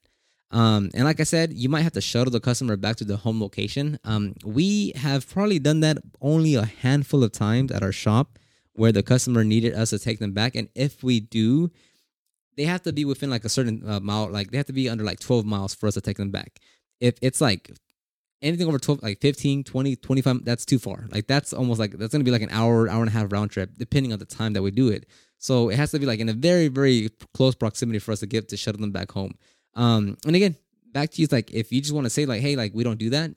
Um, 0.52 0.90
and 0.94 1.04
like 1.04 1.20
I 1.20 1.24
said, 1.24 1.54
you 1.54 1.68
might 1.68 1.82
have 1.82 1.94
to 1.94 2.02
shuttle 2.02 2.32
the 2.32 2.40
customer 2.40 2.78
back 2.78 2.96
to 2.98 3.04
the 3.06 3.18
home 3.18 3.42
location. 3.42 4.00
Um, 4.04 4.36
we 4.46 4.94
have 4.96 5.30
probably 5.30 5.60
done 5.60 5.82
that 5.82 5.98
only 6.22 6.56
a 6.56 6.66
handful 6.66 7.24
of 7.24 7.32
times 7.32 7.72
at 7.72 7.84
our 7.84 7.92
shop 7.92 8.40
where 8.74 8.92
the 8.92 9.04
customer 9.04 9.44
needed 9.44 9.74
us 9.74 9.90
to 9.90 10.00
take 10.00 10.20
them 10.20 10.34
back. 10.34 10.56
And 10.56 10.70
if 10.76 11.04
we 11.04 11.20
do, 11.20 11.72
they 12.56 12.64
have 12.64 12.84
to 12.84 12.94
be 12.94 13.06
within 13.06 13.30
like 13.30 13.44
a 13.44 13.50
certain 13.50 13.84
uh, 13.86 14.00
mile, 14.00 14.30
like 14.30 14.52
they 14.52 14.58
have 14.58 14.68
to 14.68 14.74
be 14.74 14.88
under 14.88 15.04
like 15.04 15.20
12 15.20 15.46
miles 15.46 15.76
for 15.76 15.88
us 15.88 15.96
to 15.96 16.02
take 16.02 16.18
them 16.18 16.32
back. 16.32 16.60
If 17.02 17.16
it's 17.22 17.42
like 17.42 17.72
anything 18.46 18.68
over 18.68 18.80
12, 18.80 19.04
like 19.04 19.20
15, 19.22 19.64
20, 19.64 19.96
25, 19.96 20.46
that's 20.46 20.66
too 20.66 20.80
far. 20.80 21.06
Like 21.12 21.28
that's 21.28 21.52
almost 21.52 21.80
like, 21.80 21.92
that's 21.98 22.12
to 22.12 22.24
be 22.24 22.32
like 22.32 22.42
an 22.42 22.52
hour, 22.52 22.88
hour 22.90 23.02
and 23.02 23.10
a 23.10 23.12
half 23.12 23.32
round 23.32 23.52
trip, 23.52 23.72
depending 23.78 24.14
on 24.14 24.20
the 24.20 24.26
time 24.26 24.54
that 24.54 24.62
we 24.62 24.72
do 24.72 24.90
it. 24.90 25.06
So 25.38 25.70
it 25.70 25.78
has 25.78 25.92
to 25.92 26.00
be 26.00 26.06
like 26.06 26.20
in 26.20 26.30
a 26.30 26.34
very, 26.34 26.68
very 26.68 27.10
close 27.34 27.56
proximity 27.56 28.00
for 28.00 28.12
us 28.12 28.20
to 28.22 28.28
get 28.28 28.48
to 28.50 28.58
shuttle 28.58 28.82
them 28.82 28.92
back 28.92 29.12
home. 29.12 29.34
Um, 29.74 30.18
and 30.26 30.36
again, 30.36 30.56
back 30.92 31.12
to 31.12 31.22
you, 31.22 31.28
like 31.32 31.52
if 31.52 31.72
you 31.72 31.82
just 31.82 31.94
want 31.94 32.06
to 32.06 32.10
say 32.10 32.26
like, 32.26 32.42
hey, 32.42 32.56
like 32.56 32.72
we 32.74 32.84
don't 32.84 33.00
do 33.00 33.10
that, 33.10 33.32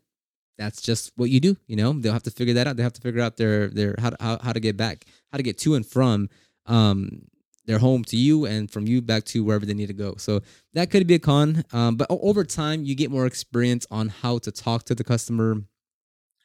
that's 0.58 0.82
just 0.82 1.12
what 1.16 1.30
you 1.30 1.40
do. 1.40 1.56
You 1.66 1.76
know, 1.76 1.92
they'll 1.92 2.12
have 2.12 2.22
to 2.24 2.30
figure 2.30 2.54
that 2.54 2.66
out. 2.66 2.76
They 2.76 2.82
have 2.82 2.92
to 2.92 3.00
figure 3.00 3.22
out 3.22 3.36
their 3.36 3.68
their 3.68 3.94
how 3.98 4.10
to, 4.10 4.16
how, 4.20 4.38
how 4.42 4.52
to 4.52 4.60
get 4.60 4.76
back, 4.76 5.06
how 5.32 5.36
to 5.36 5.42
get 5.42 5.58
to 5.58 5.74
and 5.74 5.86
from 5.86 6.28
um 6.66 7.22
their 7.68 7.78
home 7.78 8.02
to 8.02 8.16
you 8.16 8.46
and 8.46 8.70
from 8.70 8.88
you 8.88 9.00
back 9.00 9.24
to 9.26 9.44
wherever 9.44 9.64
they 9.64 9.74
need 9.74 9.86
to 9.86 9.92
go. 9.92 10.16
So 10.16 10.40
that 10.72 10.90
could 10.90 11.06
be 11.06 11.14
a 11.14 11.18
con. 11.20 11.64
Um, 11.72 11.96
but 11.96 12.08
over 12.10 12.42
time, 12.42 12.82
you 12.82 12.96
get 12.96 13.10
more 13.10 13.26
experience 13.26 13.86
on 13.90 14.08
how 14.08 14.38
to 14.38 14.50
talk 14.50 14.84
to 14.84 14.94
the 14.96 15.04
customer, 15.04 15.62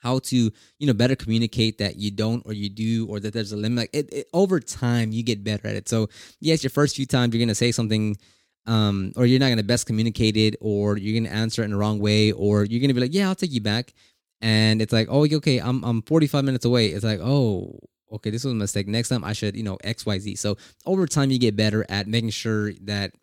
how 0.02 0.20
to 0.20 0.52
you 0.78 0.88
know 0.88 0.94
better 0.94 1.16
communicate 1.16 1.80
that 1.80 1.96
you 1.96 2.12
don't 2.12 2.44
or 2.46 2.54
you 2.54 2.70
do 2.70 3.08
or 3.08 3.20
that 3.20 3.34
there's 3.34 3.54
a 3.54 3.58
limit. 3.58 3.78
Like 3.78 3.90
it, 3.94 4.14
it, 4.14 4.28
over 4.34 4.60
time, 4.60 5.12
you 5.12 5.24
get 5.24 5.44
better 5.44 5.68
at 5.68 5.76
it. 5.76 5.90
So 5.90 6.10
yes, 6.40 6.62
your 6.62 6.70
first 6.70 6.96
few 6.96 7.08
times 7.08 7.34
you're 7.34 7.44
gonna 7.44 7.56
say 7.56 7.72
something 7.72 8.18
um, 8.66 9.12
or 9.16 9.26
you're 9.26 9.40
not 9.40 9.56
to 9.56 9.64
best 9.64 9.86
communicate 9.86 10.38
it, 10.38 10.56
or 10.62 10.98
you're 10.98 11.22
to 11.22 11.30
answer 11.30 11.62
it 11.62 11.66
in 11.66 11.72
the 11.72 11.78
wrong 11.78 12.00
way, 12.00 12.32
or 12.32 12.64
you're 12.64 12.86
to 12.88 12.94
be 12.94 13.02
like, 13.02 13.14
yeah, 13.14 13.28
I'll 13.28 13.36
take 13.36 13.52
you 13.52 13.62
back. 13.62 13.94
And 14.42 14.82
it's 14.82 14.94
like, 14.94 15.08
oh, 15.10 15.26
okay, 15.26 15.60
I'm, 15.60 15.84
I'm 15.84 16.02
45 16.02 16.44
minutes 16.44 16.66
away. 16.66 16.88
It's 16.88 17.06
like, 17.06 17.20
oh, 17.22 17.80
okay, 18.14 18.30
this 18.30 18.44
was 18.44 18.54
a 18.54 18.56
mistake. 18.56 18.88
Next 18.88 19.10
time 19.10 19.24
I 19.24 19.34
should, 19.34 19.56
you 19.56 19.64
know, 19.64 19.78
X, 19.84 20.06
Y, 20.06 20.20
Z. 20.20 20.36
So 20.36 20.58
over 20.86 21.06
time, 21.08 21.32
you 21.32 21.40
get 21.40 21.56
better 21.56 21.86
at 21.90 22.08
making 22.08 22.30
sure 22.32 22.74
that 22.84 23.14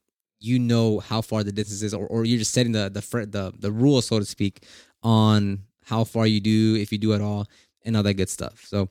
you 0.41 0.59
know 0.59 1.01
how 1.01 1.21
far 1.21 1.45
the 1.45 1.53
distance 1.53 1.83
is, 1.83 1.95
or, 1.95 2.07
or 2.07 2.25
you're 2.25 2.39
just 2.39 2.53
setting 2.53 2.73
the, 2.73 2.89
the, 2.89 3.01
the, 3.27 3.53
the 3.59 3.71
rules, 3.71 4.07
so 4.07 4.19
to 4.19 4.25
speak, 4.25 4.65
on 5.03 5.61
how 5.85 6.05
far 6.05 6.27
you 6.27 6.41
do, 6.41 6.77
if 6.77 6.93
you 6.93 6.99
do 6.99 7.13
at 7.13 7.21
all, 7.21 7.47
and 7.85 7.97
all 7.97 8.03
that 8.03 8.15
good 8.15 8.29
stuff. 8.29 8.65
So, 8.67 8.89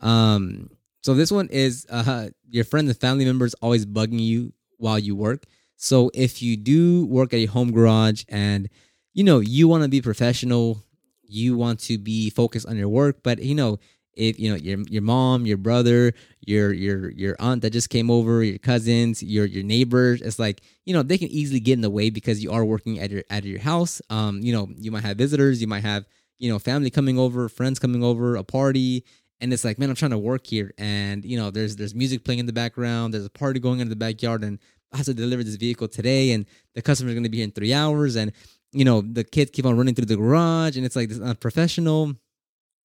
um, 0.00 0.70
so 1.02 1.14
this 1.14 1.32
one 1.32 1.48
is 1.48 1.86
uh, 1.90 2.28
your 2.48 2.64
friends 2.64 2.88
and 2.88 2.98
family 2.98 3.24
members 3.24 3.54
always 3.54 3.84
bugging 3.84 4.20
you 4.20 4.52
while 4.78 4.98
you 4.98 5.16
work. 5.16 5.44
So 5.76 6.10
if 6.14 6.40
you 6.42 6.56
do 6.56 7.06
work 7.06 7.34
at 7.34 7.38
a 7.38 7.46
home 7.46 7.72
garage 7.72 8.22
and 8.28 8.68
you 9.12 9.24
know 9.24 9.40
you 9.40 9.66
want 9.66 9.82
to 9.82 9.88
be 9.88 10.00
professional, 10.00 10.82
you 11.22 11.56
want 11.56 11.80
to 11.80 11.98
be 11.98 12.30
focused 12.30 12.68
on 12.68 12.76
your 12.76 12.88
work, 12.88 13.22
but 13.24 13.42
you 13.42 13.54
know 13.54 13.78
if 14.14 14.38
you 14.38 14.50
know 14.50 14.56
your 14.56 14.78
your 14.88 15.02
mom, 15.02 15.46
your 15.46 15.56
brother, 15.56 16.12
your 16.40 16.72
your 16.72 17.10
your 17.10 17.36
aunt 17.38 17.62
that 17.62 17.70
just 17.70 17.90
came 17.90 18.10
over, 18.10 18.42
your 18.42 18.58
cousins, 18.58 19.22
your 19.22 19.46
your 19.46 19.62
neighbors, 19.62 20.20
it's 20.22 20.38
like 20.38 20.62
you 20.84 20.94
know 20.94 21.02
they 21.02 21.18
can 21.18 21.28
easily 21.28 21.60
get 21.60 21.74
in 21.74 21.80
the 21.80 21.90
way 21.90 22.10
because 22.10 22.42
you 22.42 22.52
are 22.52 22.64
working 22.64 22.98
at 22.98 23.10
your 23.10 23.22
at 23.30 23.44
your 23.44 23.60
house. 23.60 24.02
Um, 24.10 24.40
you 24.40 24.52
know 24.52 24.68
you 24.76 24.90
might 24.90 25.04
have 25.04 25.16
visitors, 25.16 25.60
you 25.60 25.66
might 25.66 25.82
have 25.82 26.04
you 26.38 26.50
know 26.50 26.58
family 26.58 26.90
coming 26.90 27.18
over, 27.18 27.48
friends 27.48 27.78
coming 27.78 28.02
over, 28.04 28.36
a 28.36 28.44
party, 28.44 29.04
and 29.40 29.52
it's 29.52 29.64
like 29.64 29.78
man, 29.78 29.88
I'm 29.88 29.96
trying 29.96 30.10
to 30.10 30.18
work 30.18 30.46
here, 30.46 30.72
and 30.78 31.24
you 31.24 31.38
know 31.38 31.50
there's 31.50 31.76
there's 31.76 31.94
music 31.94 32.24
playing 32.24 32.40
in 32.40 32.46
the 32.46 32.52
background, 32.52 33.14
there's 33.14 33.26
a 33.26 33.30
party 33.30 33.60
going 33.60 33.76
on 33.76 33.82
in 33.82 33.88
the 33.88 33.96
backyard, 33.96 34.44
and 34.44 34.58
I 34.92 34.98
have 34.98 35.06
to 35.06 35.14
deliver 35.14 35.42
this 35.42 35.56
vehicle 35.56 35.88
today, 35.88 36.32
and 36.32 36.46
the 36.74 36.82
customer's 36.82 37.14
going 37.14 37.24
to 37.24 37.30
be 37.30 37.38
here 37.38 37.44
in 37.44 37.52
three 37.52 37.72
hours, 37.72 38.16
and 38.16 38.32
you 38.72 38.84
know 38.84 39.00
the 39.00 39.24
kids 39.24 39.50
keep 39.50 39.64
on 39.64 39.76
running 39.76 39.94
through 39.94 40.06
the 40.06 40.16
garage, 40.16 40.76
and 40.76 40.84
it's 40.84 40.96
like 40.96 41.08
this 41.08 41.20
unprofessional 41.20 42.14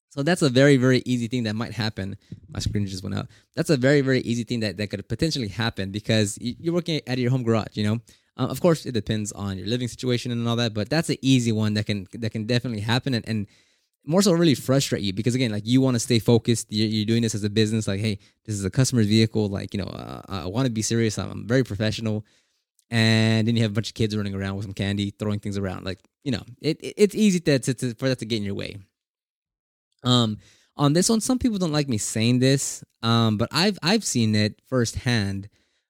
so 0.10 0.24
that's 0.24 0.42
a 0.42 0.50
very, 0.50 0.78
very 0.78 1.04
easy 1.06 1.28
thing 1.28 1.44
that 1.44 1.56
might 1.56 1.74
happen. 1.74 2.18
My 2.50 2.60
screen 2.60 2.86
just 2.88 3.04
went 3.04 3.16
out. 3.16 3.28
That's 3.56 3.70
a 3.70 3.78
very, 3.78 4.02
very 4.02 4.22
easy 4.22 4.44
thing 4.44 4.62
that, 4.62 4.78
that 4.78 4.90
could 4.90 5.08
potentially 5.08 5.50
happen 5.50 5.92
because 5.92 6.38
you're 6.40 6.74
working 6.74 7.02
at 7.08 7.18
your 7.18 7.32
home 7.32 7.44
garage, 7.44 7.76
you 7.76 7.84
know? 7.84 8.00
Um, 8.38 8.50
of 8.50 8.62
course, 8.62 8.86
it 8.86 8.94
depends 8.94 9.32
on 9.32 9.58
your 9.58 9.68
living 9.68 9.88
situation 9.88 10.32
and 10.32 10.48
all 10.48 10.56
that, 10.58 10.74
but 10.74 10.90
that's 10.90 11.10
an 11.10 11.18
easy 11.22 11.52
one 11.52 11.74
that 11.74 11.88
can 11.88 12.08
that 12.14 12.32
can 12.32 12.46
definitely 12.46 12.82
happen 12.82 13.16
and, 13.16 13.28
and 13.28 13.48
more 14.06 14.22
so 14.22 14.32
really 14.32 14.56
frustrate 14.56 15.02
you 15.02 15.12
because 15.12 15.36
again, 15.36 15.52
like 15.52 15.66
you 15.66 15.82
want 15.82 15.96
to 15.96 16.00
stay 16.00 16.20
focused. 16.20 16.68
You're, 16.70 16.88
you're, 16.88 17.06
doing 17.06 17.22
this 17.22 17.36
as 17.36 17.44
a 17.44 17.50
business. 17.50 17.88
Like, 17.88 18.00
hey, 18.00 18.20
this 18.46 18.56
is 18.56 18.64
a 18.64 18.70
customer's 18.70 19.08
vehicle. 19.08 19.50
Like, 19.50 19.74
you 19.74 19.82
know, 19.82 19.88
uh, 19.88 20.22
I 20.28 20.46
want 20.46 20.66
to 20.66 20.72
be 20.72 20.82
serious. 20.82 21.18
I'm, 21.20 21.30
I'm 21.30 21.48
very 21.48 21.64
professional. 21.64 22.26
And 22.90 23.48
then 23.48 23.58
you 23.58 23.64
have 23.64 23.72
a 23.72 23.74
bunch 23.74 23.90
of 23.90 23.96
kids 23.96 24.16
running 24.16 24.34
around 24.34 24.56
with 24.56 24.66
some 24.66 24.74
candy, 24.74 25.10
throwing 25.10 25.40
things 25.40 25.58
around. 25.58 25.84
Like, 25.84 26.00
you 26.24 26.32
know, 26.32 26.44
it, 26.62 26.80
it 26.82 26.94
it's 26.96 27.16
easy 27.16 27.42
to, 27.42 27.60
to, 27.60 27.74
to 27.74 27.94
for 27.96 28.08
that 28.08 28.20
to 28.20 28.26
get 28.26 28.38
in 28.38 28.44
your 28.44 28.56
way. 28.56 28.78
Um, 30.08 30.38
on 30.78 30.94
this 30.94 31.10
one, 31.10 31.20
some 31.20 31.40
people 31.40 31.58
don't 31.58 31.72
like 31.72 31.90
me 31.90 31.98
saying 31.98 32.40
this, 32.40 32.84
um, 33.04 33.38
but 33.38 33.50
I've 33.52 33.78
I've 33.84 34.06
seen 34.06 34.36
it 34.36 34.62
firsthand. 34.68 35.50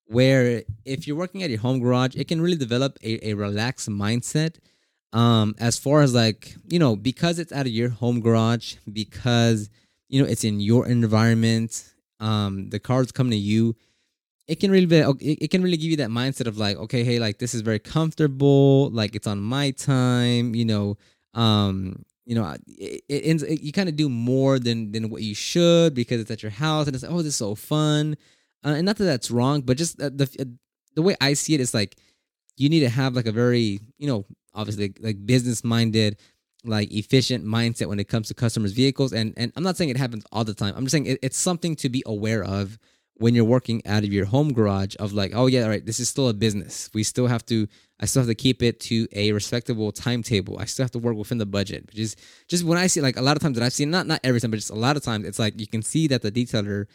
Where 0.10 0.64
if 0.86 1.06
you're 1.06 1.18
working 1.18 1.44
at 1.44 1.50
your 1.50 1.60
home 1.60 1.80
garage, 1.82 2.16
it 2.16 2.30
can 2.30 2.40
really 2.42 2.56
develop 2.56 2.98
a, 3.04 3.30
a 3.30 3.34
relaxed 3.34 3.90
mindset. 3.90 4.56
Um, 5.14 5.54
as 5.60 5.78
far 5.78 6.02
as 6.02 6.14
like 6.14 6.56
you 6.70 6.80
know, 6.80 6.96
because 6.96 7.40
it's 7.40 7.52
out 7.52 7.66
of 7.68 7.74
your 7.74 7.90
home 7.90 8.22
garage, 8.22 8.76
because 8.92 9.70
you 10.08 10.22
know 10.22 10.28
it's 10.28 10.46
in 10.46 10.60
your 10.62 10.88
environment, 10.88 11.94
um, 12.20 12.70
the 12.70 12.80
cars 12.80 13.12
come 13.12 13.30
to 13.30 13.38
you. 13.38 13.76
It 14.48 14.62
can 14.62 14.72
really 14.72 14.86
be, 14.86 15.00
it 15.44 15.52
can 15.52 15.62
really 15.62 15.76
give 15.76 15.92
you 15.92 15.98
that 15.98 16.10
mindset 16.10 16.48
of 16.48 16.58
like, 16.58 16.78
okay, 16.78 17.04
hey, 17.04 17.20
like 17.20 17.38
this 17.38 17.54
is 17.54 17.60
very 17.60 17.80
comfortable, 17.80 18.90
like 18.92 19.14
it's 19.14 19.28
on 19.28 19.42
my 19.42 19.72
time, 19.72 20.56
you 20.56 20.64
know, 20.64 20.98
um, 21.34 22.06
you 22.28 22.36
know, 22.36 22.56
it, 22.68 23.04
it. 23.08 23.42
It, 23.42 23.62
you 23.62 23.72
kind 23.72 23.88
of 23.88 23.96
do 23.96 24.10
more 24.10 24.60
than 24.60 24.92
than 24.92 25.10
what 25.10 25.22
you 25.22 25.34
should 25.34 25.94
because 25.94 26.20
it's 26.20 26.30
at 26.30 26.44
your 26.44 26.52
house, 26.52 26.86
and 26.86 26.94
it's 26.94 27.04
like, 27.04 27.12
oh, 27.12 27.18
this 27.18 27.28
is 27.28 27.36
so 27.38 27.56
fun. 27.56 28.18
Uh, 28.66 28.70
and 28.70 28.86
not 28.86 28.98
that 28.98 29.06
that's 29.06 29.32
wrong, 29.32 29.62
but 29.62 29.78
just 29.78 30.02
uh, 30.02 30.10
the 30.14 30.30
uh, 30.42 30.46
the 30.94 31.02
way 31.02 31.16
I 31.22 31.34
see 31.34 31.54
it 31.54 31.62
is 31.62 31.74
like 31.74 31.96
you 32.58 32.68
need 32.68 32.82
to 32.82 32.90
have 32.90 33.16
like 33.16 33.28
a 33.28 33.32
very, 33.32 33.80
you 33.98 34.08
know, 34.08 34.26
obviously 34.54 34.94
like 35.00 35.26
business 35.26 35.64
minded, 35.64 36.18
like 36.66 36.92
efficient 36.92 37.46
mindset 37.46 37.88
when 37.88 38.00
it 38.00 38.10
comes 38.10 38.28
to 38.28 38.34
customers' 38.34 38.74
vehicles. 38.74 39.14
And 39.14 39.34
and 39.38 39.54
I'm 39.56 39.64
not 39.64 39.78
saying 39.78 39.90
it 39.90 39.98
happens 39.98 40.26
all 40.34 40.44
the 40.44 40.54
time. 40.54 40.74
I'm 40.76 40.84
just 40.84 40.92
saying 40.92 41.06
it, 41.06 41.20
it's 41.22 41.38
something 41.38 41.78
to 41.78 41.88
be 41.88 42.04
aware 42.06 42.44
of 42.44 42.78
when 43.20 43.34
you're 43.34 43.46
working 43.46 43.82
out 43.86 44.04
of 44.04 44.14
your 44.14 44.26
home 44.26 44.54
garage 44.54 44.96
of 45.00 45.14
like, 45.14 45.32
oh 45.34 45.48
yeah, 45.48 45.64
all 45.64 45.70
right, 45.70 45.86
this 45.86 46.00
is 46.00 46.08
still 46.08 46.30
a 46.30 46.34
business. 46.34 46.90
We 46.94 47.04
still 47.04 47.28
have 47.28 47.46
to 47.48 47.68
I 48.00 48.06
still 48.06 48.22
have 48.22 48.30
to 48.30 48.36
keep 48.36 48.62
it 48.62 48.80
to 48.82 49.08
a 49.12 49.32
respectable 49.32 49.92
timetable. 49.92 50.60
I 50.60 50.66
still 50.66 50.84
have 50.84 50.92
to 50.92 51.00
work 51.00 51.16
within 51.18 51.40
the 51.40 51.48
budget. 51.48 51.88
Which 51.88 51.98
is 51.98 52.16
just 52.48 52.64
when 52.64 52.78
I 52.78 52.88
see 52.88 53.02
like 53.02 53.18
a 53.18 53.22
lot 53.22 53.36
of 53.36 53.42
times 53.42 53.58
that 53.58 53.66
I've 53.66 53.74
seen, 53.74 53.90
not 53.90 54.06
not 54.06 54.20
every 54.24 54.40
time, 54.40 54.52
but 54.52 54.58
just 54.58 54.70
a 54.70 54.76
lot 54.76 54.98
of 54.98 55.04
times, 55.04 55.26
it's 55.26 55.40
like 55.40 55.60
you 55.60 55.68
can 55.68 55.82
see 55.82 56.08
that 56.08 56.22
the 56.22 56.32
detailer, 56.32 56.86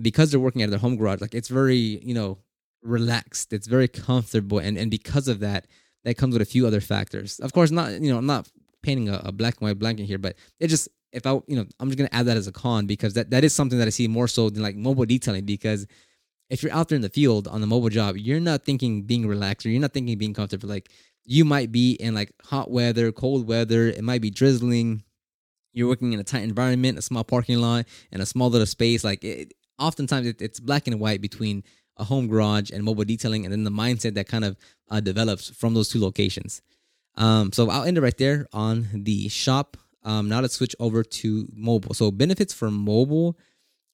because 0.00 0.30
they're 0.30 0.40
working 0.40 0.62
out 0.62 0.66
of 0.66 0.70
their 0.70 0.78
home 0.78 0.96
garage, 0.96 1.20
like 1.20 1.34
it's 1.34 1.48
very, 1.48 2.00
you 2.02 2.14
know, 2.14 2.38
relaxed. 2.82 3.52
It's 3.52 3.66
very 3.66 3.88
comfortable. 3.88 4.58
And 4.58 4.78
and 4.78 4.90
because 4.90 5.26
of 5.26 5.40
that, 5.40 5.66
that 6.04 6.16
comes 6.16 6.34
with 6.34 6.42
a 6.42 6.46
few 6.46 6.66
other 6.66 6.80
factors. 6.80 7.40
Of 7.40 7.52
course, 7.52 7.72
not, 7.72 8.00
you 8.00 8.12
know, 8.12 8.18
I'm 8.18 8.26
not 8.26 8.48
painting 8.82 9.08
a, 9.08 9.20
a 9.24 9.32
black 9.32 9.54
and 9.60 9.68
white 9.68 9.80
blanket 9.80 10.04
here, 10.04 10.18
but 10.18 10.36
it 10.60 10.68
just 10.68 10.88
if 11.16 11.26
I, 11.26 11.32
you 11.46 11.56
know, 11.56 11.64
I'm 11.80 11.88
just 11.88 11.98
gonna 11.98 12.10
add 12.12 12.26
that 12.26 12.36
as 12.36 12.46
a 12.46 12.52
con 12.52 12.86
because 12.86 13.14
that, 13.14 13.30
that 13.30 13.42
is 13.42 13.54
something 13.54 13.78
that 13.78 13.88
I 13.88 13.90
see 13.90 14.06
more 14.06 14.28
so 14.28 14.50
than 14.50 14.62
like 14.62 14.76
mobile 14.76 15.06
detailing 15.06 15.46
because 15.46 15.86
if 16.50 16.62
you're 16.62 16.72
out 16.72 16.88
there 16.88 16.96
in 16.96 17.02
the 17.02 17.08
field 17.08 17.48
on 17.48 17.60
the 17.60 17.66
mobile 17.66 17.88
job, 17.88 18.16
you're 18.16 18.38
not 18.38 18.64
thinking 18.64 19.02
being 19.02 19.26
relaxed 19.26 19.66
or 19.66 19.70
you're 19.70 19.80
not 19.80 19.94
thinking 19.94 20.16
being 20.18 20.34
comfortable. 20.34 20.68
Like 20.68 20.90
you 21.24 21.44
might 21.44 21.72
be 21.72 21.92
in 21.94 22.14
like 22.14 22.32
hot 22.44 22.70
weather, 22.70 23.10
cold 23.10 23.48
weather, 23.48 23.88
it 23.88 24.04
might 24.04 24.20
be 24.20 24.30
drizzling. 24.30 25.02
You're 25.72 25.88
working 25.88 26.12
in 26.12 26.20
a 26.20 26.24
tight 26.24 26.42
environment, 26.42 26.98
a 26.98 27.02
small 27.02 27.24
parking 27.24 27.58
lot, 27.58 27.86
and 28.12 28.22
a 28.22 28.26
small 28.26 28.50
little 28.50 28.66
space. 28.66 29.02
Like 29.02 29.24
it, 29.24 29.54
oftentimes 29.78 30.26
it, 30.26 30.40
it's 30.40 30.60
black 30.60 30.86
and 30.86 31.00
white 31.00 31.20
between 31.20 31.64
a 31.96 32.04
home 32.04 32.28
garage 32.28 32.70
and 32.70 32.84
mobile 32.84 33.04
detailing, 33.04 33.44
and 33.44 33.52
then 33.52 33.64
the 33.64 33.70
mindset 33.70 34.14
that 34.14 34.28
kind 34.28 34.44
of 34.44 34.56
uh, 34.90 35.00
develops 35.00 35.50
from 35.50 35.74
those 35.74 35.88
two 35.88 36.00
locations. 36.00 36.62
Um, 37.16 37.52
so 37.52 37.70
I'll 37.70 37.84
end 37.84 37.96
it 37.96 38.02
right 38.02 38.16
there 38.16 38.46
on 38.52 38.88
the 38.92 39.28
shop. 39.28 39.76
Um, 40.06 40.28
now 40.28 40.40
let's 40.40 40.54
switch 40.54 40.74
over 40.78 41.02
to 41.02 41.48
mobile. 41.52 41.92
So 41.92 42.10
benefits 42.10 42.54
for 42.54 42.70
mobile 42.70 43.36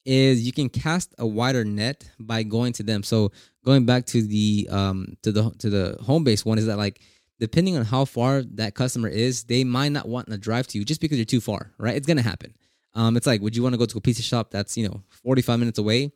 is 0.05 0.43
you 0.43 0.53
can 0.53 0.69
cast 0.69 1.15
a 1.19 1.27
wider 1.27 1.65
net 1.65 2.09
by 2.21 2.43
going 2.43 2.75
to 2.75 2.83
them. 2.83 3.03
So 3.03 3.33
going 3.65 3.87
back 3.87 4.05
to 4.07 4.23
the 4.23 4.69
um 4.71 5.17
to 5.23 5.33
the 5.33 5.51
to 5.59 5.71
the 5.71 5.97
home 6.03 6.23
base 6.23 6.45
one 6.45 6.59
is 6.59 6.67
that 6.67 6.77
like 6.77 7.01
depending 7.41 7.77
on 7.77 7.85
how 7.85 8.05
far 8.05 8.43
that 8.43 8.75
customer 8.75 9.09
is, 9.09 9.45
they 9.45 9.65
might 9.65 9.89
not 9.89 10.07
want 10.07 10.29
to 10.29 10.39
drive 10.39 10.67
to 10.69 10.79
you 10.79 10.85
just 10.85 11.01
because 11.01 11.17
you're 11.19 11.25
too 11.25 11.41
far, 11.41 11.73
right? 11.79 11.97
It's 11.97 12.07
gonna 12.07 12.23
happen. 12.23 12.55
Um, 12.95 13.17
it's 13.17 13.27
like, 13.27 13.41
would 13.41 13.57
you 13.57 13.63
want 13.63 13.73
to 13.73 13.79
go 13.79 13.87
to 13.87 13.99
a 13.99 14.01
pizza 14.03 14.23
shop 14.23 14.51
that's 14.51 14.77
you 14.77 14.87
know 14.87 15.03
45 15.25 15.59
minutes 15.59 15.79
away? 15.79 16.13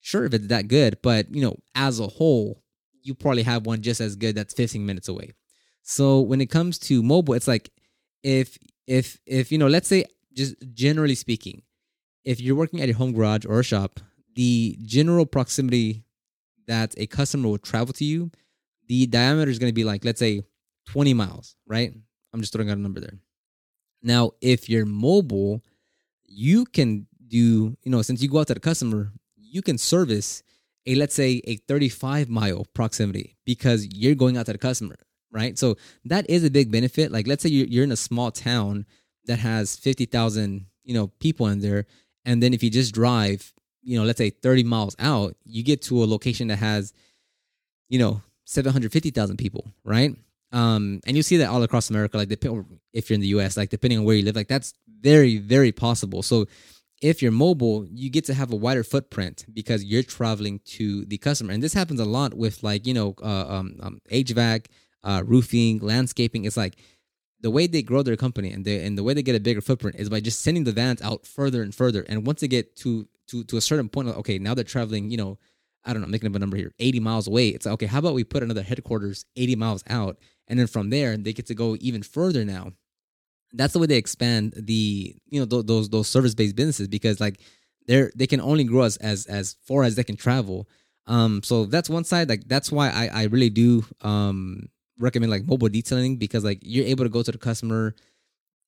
Sure, 0.00 0.24
if 0.24 0.34
it's 0.34 0.48
that 0.48 0.66
good, 0.66 0.98
but 1.02 1.32
you 1.32 1.42
know, 1.42 1.56
as 1.76 2.00
a 2.00 2.08
whole, 2.08 2.62
you 3.02 3.14
probably 3.14 3.44
have 3.44 3.64
one 3.64 3.80
just 3.80 4.00
as 4.00 4.16
good 4.16 4.34
that's 4.34 4.54
15 4.54 4.84
minutes 4.84 5.08
away. 5.08 5.32
So 5.82 6.20
when 6.20 6.40
it 6.40 6.50
comes 6.50 6.78
to 6.80 7.02
mobile, 7.02 7.34
it's 7.34 7.48
like 7.48 7.70
if 8.22 8.58
if 8.86 9.18
if 9.26 9.52
you 9.52 9.58
know, 9.58 9.68
let's 9.68 9.88
say 9.88 10.04
just 10.34 10.54
generally 10.74 11.14
speaking, 11.14 11.62
if 12.24 12.40
you're 12.40 12.56
working 12.56 12.80
at 12.80 12.88
your 12.88 12.96
home 12.96 13.12
garage 13.12 13.44
or 13.46 13.60
a 13.60 13.64
shop, 13.64 14.00
the 14.34 14.78
general 14.84 15.26
proximity 15.26 16.04
that 16.66 16.94
a 16.96 17.06
customer 17.06 17.48
will 17.48 17.58
travel 17.58 17.92
to 17.94 18.04
you, 18.04 18.30
the 18.88 19.06
diameter 19.06 19.50
is 19.50 19.58
going 19.58 19.70
to 19.70 19.74
be 19.74 19.84
like, 19.84 20.04
let's 20.04 20.20
say, 20.20 20.42
20 20.86 21.14
miles, 21.14 21.56
right? 21.66 21.92
I'm 22.32 22.40
just 22.40 22.52
throwing 22.52 22.70
out 22.70 22.76
a 22.76 22.80
number 22.80 23.00
there. 23.00 23.18
Now, 24.02 24.32
if 24.40 24.68
you're 24.68 24.86
mobile, 24.86 25.62
you 26.26 26.64
can 26.64 27.06
do, 27.26 27.76
you 27.82 27.90
know, 27.90 28.02
since 28.02 28.22
you 28.22 28.28
go 28.28 28.40
out 28.40 28.46
to 28.48 28.54
the 28.54 28.60
customer, 28.60 29.12
you 29.36 29.62
can 29.62 29.78
service 29.78 30.42
a, 30.86 30.94
let's 30.94 31.14
say, 31.14 31.42
a 31.44 31.56
35 31.56 32.28
mile 32.28 32.66
proximity 32.74 33.36
because 33.44 33.86
you're 33.92 34.14
going 34.14 34.36
out 34.36 34.46
to 34.46 34.52
the 34.52 34.58
customer, 34.58 34.96
right? 35.32 35.58
So 35.58 35.76
that 36.04 36.28
is 36.28 36.44
a 36.44 36.50
big 36.50 36.70
benefit. 36.70 37.12
Like, 37.12 37.26
let's 37.26 37.42
say 37.42 37.48
you're 37.48 37.84
in 37.84 37.92
a 37.92 37.96
small 37.96 38.30
town 38.30 38.86
that 39.26 39.38
has 39.38 39.76
50,000, 39.76 40.66
you 40.84 40.94
know, 40.94 41.08
people 41.18 41.46
in 41.46 41.60
there 41.60 41.86
and 42.24 42.42
then 42.42 42.54
if 42.54 42.62
you 42.62 42.70
just 42.70 42.94
drive, 42.94 43.52
you 43.82 43.98
know, 43.98 44.04
let's 44.04 44.18
say 44.18 44.30
30 44.30 44.64
miles 44.64 44.96
out, 44.98 45.36
you 45.44 45.62
get 45.62 45.82
to 45.82 46.02
a 46.02 46.06
location 46.06 46.48
that 46.48 46.58
has, 46.58 46.92
you 47.88 47.98
know, 47.98 48.22
750,000 48.44 49.36
people, 49.36 49.66
right? 49.84 50.14
Um, 50.52 51.00
and 51.06 51.16
you 51.16 51.22
see 51.22 51.36
that 51.38 51.48
all 51.48 51.62
across 51.62 51.90
America, 51.90 52.16
like 52.16 52.30
if 52.30 52.44
you're 53.10 53.14
in 53.14 53.20
the 53.20 53.28
US, 53.28 53.56
like 53.56 53.70
depending 53.70 53.98
on 53.98 54.04
where 54.04 54.16
you 54.16 54.24
live, 54.24 54.36
like 54.36 54.48
that's 54.48 54.74
very, 55.00 55.38
very 55.38 55.72
possible. 55.72 56.22
So 56.22 56.46
if 57.00 57.22
you're 57.22 57.32
mobile, 57.32 57.86
you 57.90 58.10
get 58.10 58.24
to 58.26 58.34
have 58.34 58.52
a 58.52 58.56
wider 58.56 58.84
footprint 58.84 59.46
because 59.52 59.84
you're 59.84 60.02
traveling 60.02 60.60
to 60.66 61.04
the 61.06 61.16
customer. 61.16 61.52
And 61.52 61.62
this 61.62 61.72
happens 61.72 62.00
a 62.00 62.04
lot 62.04 62.34
with 62.34 62.62
like, 62.62 62.86
you 62.86 62.92
know, 62.92 63.14
uh, 63.22 63.46
um, 63.48 63.76
um, 63.80 64.00
HVAC, 64.10 64.66
uh, 65.04 65.22
roofing, 65.24 65.78
landscaping. 65.78 66.44
It's 66.44 66.56
like 66.56 66.76
the 67.40 67.50
way 67.50 67.66
they 67.66 67.82
grow 67.82 68.02
their 68.02 68.16
company 68.16 68.52
and 68.52 68.64
they 68.64 68.84
and 68.84 68.96
the 68.96 69.02
way 69.02 69.14
they 69.14 69.22
get 69.22 69.36
a 69.36 69.40
bigger 69.40 69.60
footprint 69.60 69.96
is 69.98 70.08
by 70.08 70.20
just 70.20 70.40
sending 70.40 70.64
the 70.64 70.72
vans 70.72 71.00
out 71.02 71.26
further 71.26 71.62
and 71.62 71.74
further. 71.74 72.04
And 72.08 72.26
once 72.26 72.40
they 72.40 72.48
get 72.48 72.76
to 72.76 73.08
to 73.28 73.44
to 73.44 73.56
a 73.56 73.60
certain 73.60 73.88
point, 73.88 74.08
like, 74.08 74.18
okay, 74.18 74.38
now 74.38 74.54
they're 74.54 74.64
traveling, 74.64 75.10
you 75.10 75.16
know, 75.16 75.38
I 75.84 75.92
don't 75.92 76.02
know, 76.02 76.08
making 76.08 76.28
up 76.28 76.36
a 76.36 76.38
number 76.38 76.56
here, 76.56 76.72
80 76.78 77.00
miles 77.00 77.26
away. 77.26 77.48
It's 77.48 77.66
like, 77.66 77.74
okay, 77.74 77.86
how 77.86 77.98
about 78.00 78.14
we 78.14 78.24
put 78.24 78.42
another 78.42 78.62
headquarters 78.62 79.24
80 79.36 79.56
miles 79.56 79.84
out, 79.88 80.18
and 80.48 80.58
then 80.58 80.66
from 80.66 80.90
there 80.90 81.16
they 81.16 81.32
get 81.32 81.46
to 81.46 81.54
go 81.54 81.76
even 81.80 82.02
further 82.02 82.44
now. 82.44 82.72
That's 83.52 83.72
the 83.72 83.80
way 83.80 83.86
they 83.86 83.96
expand 83.96 84.54
the 84.56 85.16
you 85.28 85.40
know 85.40 85.46
th- 85.46 85.66
those 85.66 85.88
those 85.88 86.08
service 86.08 86.34
based 86.34 86.56
businesses 86.56 86.88
because 86.88 87.20
like 87.20 87.40
they're 87.86 88.12
they 88.14 88.26
can 88.26 88.40
only 88.40 88.64
grow 88.64 88.82
as 88.82 88.96
as 88.98 89.26
as 89.26 89.56
far 89.64 89.82
as 89.82 89.96
they 89.96 90.04
can 90.04 90.16
travel. 90.16 90.68
Um, 91.06 91.42
so 91.42 91.64
that's 91.64 91.90
one 91.90 92.04
side. 92.04 92.28
Like 92.28 92.46
that's 92.46 92.70
why 92.70 92.90
I 92.90 93.06
I 93.06 93.24
really 93.24 93.50
do 93.50 93.84
um 94.02 94.68
recommend 95.00 95.30
like 95.32 95.46
mobile 95.46 95.68
detailing 95.68 96.16
because 96.16 96.44
like 96.44 96.58
you're 96.62 96.86
able 96.86 97.04
to 97.04 97.10
go 97.10 97.22
to 97.22 97.32
the 97.32 97.38
customer. 97.38 97.94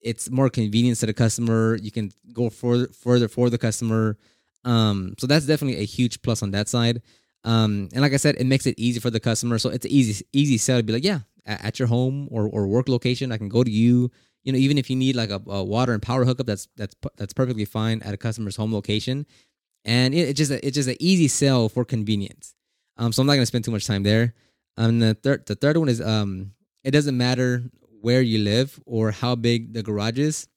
It's 0.01 0.29
more 0.29 0.49
convenience 0.49 0.99
to 0.99 1.05
the 1.05 1.13
customer. 1.13 1.77
You 1.81 1.91
can 1.91 2.11
go 2.33 2.49
further 2.49 2.87
further 2.87 3.27
for 3.29 3.49
the 3.49 3.57
customer. 3.57 4.17
Um, 4.65 5.15
so 5.17 5.27
that's 5.27 5.45
definitely 5.45 5.81
a 5.81 5.85
huge 5.85 6.21
plus 6.21 6.43
on 6.43 6.51
that 6.51 6.67
side. 6.67 7.01
Um, 7.45 7.89
and 7.93 8.01
like 8.01 8.13
I 8.13 8.17
said, 8.17 8.35
it 8.37 8.45
makes 8.45 8.65
it 8.65 8.75
easy 8.77 8.99
for 8.99 9.09
the 9.09 9.19
customer. 9.19 9.57
So 9.59 9.69
it's 9.69 9.85
easy 9.85 10.25
easy 10.33 10.57
sell 10.57 10.77
to 10.77 10.83
be 10.83 10.93
like, 10.93 11.03
yeah, 11.05 11.19
at 11.45 11.79
your 11.79 11.87
home 11.87 12.27
or, 12.31 12.47
or 12.47 12.67
work 12.67 12.87
location, 12.89 13.31
I 13.31 13.37
can 13.37 13.49
go 13.49 13.63
to 13.63 13.71
you. 13.71 14.11
you 14.43 14.51
know, 14.51 14.59
even 14.59 14.77
if 14.77 14.89
you 14.89 14.95
need 14.95 15.15
like 15.15 15.29
a, 15.29 15.41
a 15.47 15.63
water 15.63 15.93
and 15.93 16.01
power 16.01 16.25
hookup, 16.25 16.45
that's 16.45 16.67
that's 16.75 16.95
that's 17.17 17.33
perfectly 17.33 17.65
fine 17.65 18.01
at 18.01 18.13
a 18.13 18.17
customer's 18.17 18.55
home 18.55 18.73
location, 18.73 19.25
and 19.85 20.13
it, 20.13 20.29
it's 20.29 20.37
just 20.37 20.51
it's 20.51 20.75
just 20.75 20.89
an 20.89 20.97
easy 20.99 21.27
sell 21.27 21.69
for 21.69 21.85
convenience. 21.85 22.55
Um, 22.97 23.11
so 23.11 23.21
I'm 23.21 23.27
not 23.27 23.33
gonna 23.35 23.45
spend 23.45 23.65
too 23.65 23.71
much 23.71 23.87
time 23.87 24.03
there. 24.03 24.33
Um, 24.77 24.99
the 24.99 25.13
third 25.13 25.45
the 25.45 25.55
third 25.55 25.77
one 25.77 25.89
is 25.89 26.01
um, 26.01 26.51
it 26.83 26.91
doesn't 26.91 27.17
matter 27.17 27.63
where 28.01 28.21
you 28.21 28.39
live 28.39 28.79
or 28.85 29.11
how 29.11 29.35
big 29.35 29.73
the 29.73 29.83
garage 29.83 30.19
is, 30.19 30.47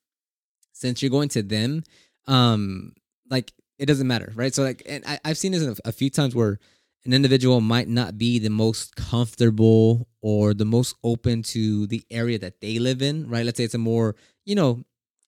since 0.73 1.01
you're 1.01 1.11
going 1.11 1.29
to 1.29 1.43
them, 1.43 1.83
um, 2.27 2.93
like 3.29 3.53
it 3.79 3.85
doesn't 3.85 4.07
matter, 4.07 4.31
right? 4.35 4.53
So 4.53 4.63
like, 4.63 4.83
and 4.85 5.03
I, 5.05 5.19
I've 5.23 5.37
seen 5.37 5.51
this 5.51 5.63
a, 5.63 5.75
a 5.85 5.91
few 5.91 6.09
times 6.09 6.35
where 6.35 6.59
an 7.05 7.13
individual 7.13 7.61
might 7.61 7.87
not 7.87 8.17
be 8.17 8.39
the 8.39 8.49
most 8.49 8.95
comfortable 8.95 10.07
or 10.21 10.53
the 10.53 10.65
most 10.65 10.95
open 11.03 11.41
to 11.43 11.87
the 11.87 12.03
area 12.11 12.37
that 12.39 12.59
they 12.59 12.79
live 12.79 13.01
in, 13.01 13.29
right? 13.29 13.45
Let's 13.45 13.57
say 13.57 13.63
it's 13.63 13.75
a 13.75 13.77
more, 13.79 14.15
you 14.45 14.55
know, 14.55 14.83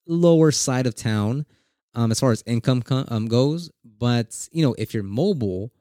lower 0.05 0.51
side 0.51 0.87
of 0.87 0.95
town 0.95 1.45
um, 1.95 2.11
as 2.11 2.19
far 2.19 2.31
as 2.31 2.43
income 2.45 2.83
um, 2.89 3.27
goes. 3.27 3.71
But, 3.85 4.49
you 4.51 4.61
know, 4.61 4.75
if 4.77 4.93
you're 4.93 5.03
mobile, 5.03 5.71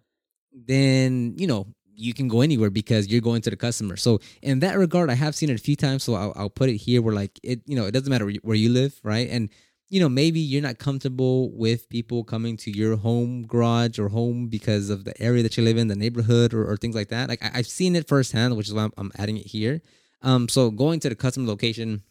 then, 0.52 1.34
you 1.36 1.46
know, 1.46 1.66
you 1.98 2.14
can 2.14 2.28
go 2.28 2.40
anywhere 2.40 2.70
because 2.70 3.08
you're 3.08 3.20
going 3.20 3.42
to 3.42 3.50
the 3.50 3.56
customer. 3.56 3.96
So 3.96 4.20
in 4.40 4.60
that 4.60 4.78
regard, 4.78 5.10
I 5.10 5.14
have 5.14 5.34
seen 5.34 5.50
it 5.50 5.54
a 5.54 5.62
few 5.62 5.76
times. 5.76 6.04
So 6.04 6.14
I'll, 6.14 6.32
I'll 6.36 6.50
put 6.50 6.70
it 6.70 6.76
here 6.76 7.02
where 7.02 7.14
like 7.14 7.38
it, 7.42 7.60
you 7.66 7.76
know, 7.76 7.86
it 7.86 7.92
doesn't 7.92 8.10
matter 8.10 8.30
where 8.42 8.56
you 8.56 8.70
live, 8.70 8.98
right? 9.02 9.28
And 9.28 9.50
you 9.90 10.00
know, 10.00 10.08
maybe 10.08 10.38
you're 10.38 10.62
not 10.62 10.78
comfortable 10.78 11.50
with 11.56 11.88
people 11.88 12.22
coming 12.22 12.58
to 12.58 12.70
your 12.70 12.96
home 12.96 13.46
garage 13.46 13.98
or 13.98 14.10
home 14.10 14.48
because 14.48 14.90
of 14.90 15.04
the 15.04 15.20
area 15.20 15.42
that 15.42 15.56
you 15.56 15.64
live 15.64 15.78
in, 15.78 15.88
the 15.88 15.96
neighborhood, 15.96 16.52
or, 16.52 16.70
or 16.70 16.76
things 16.76 16.94
like 16.94 17.08
that. 17.08 17.28
Like 17.28 17.42
I, 17.42 17.56
have 17.56 17.66
seen 17.66 17.96
it 17.96 18.06
firsthand, 18.06 18.56
which 18.56 18.68
is 18.68 18.74
why 18.74 18.84
I'm, 18.84 18.92
I'm 18.98 19.12
adding 19.16 19.38
it 19.38 19.46
here. 19.46 19.80
Um, 20.20 20.48
so 20.48 20.70
going 20.70 21.00
to 21.00 21.08
the 21.08 21.14
customer 21.14 21.46
location 21.46 22.02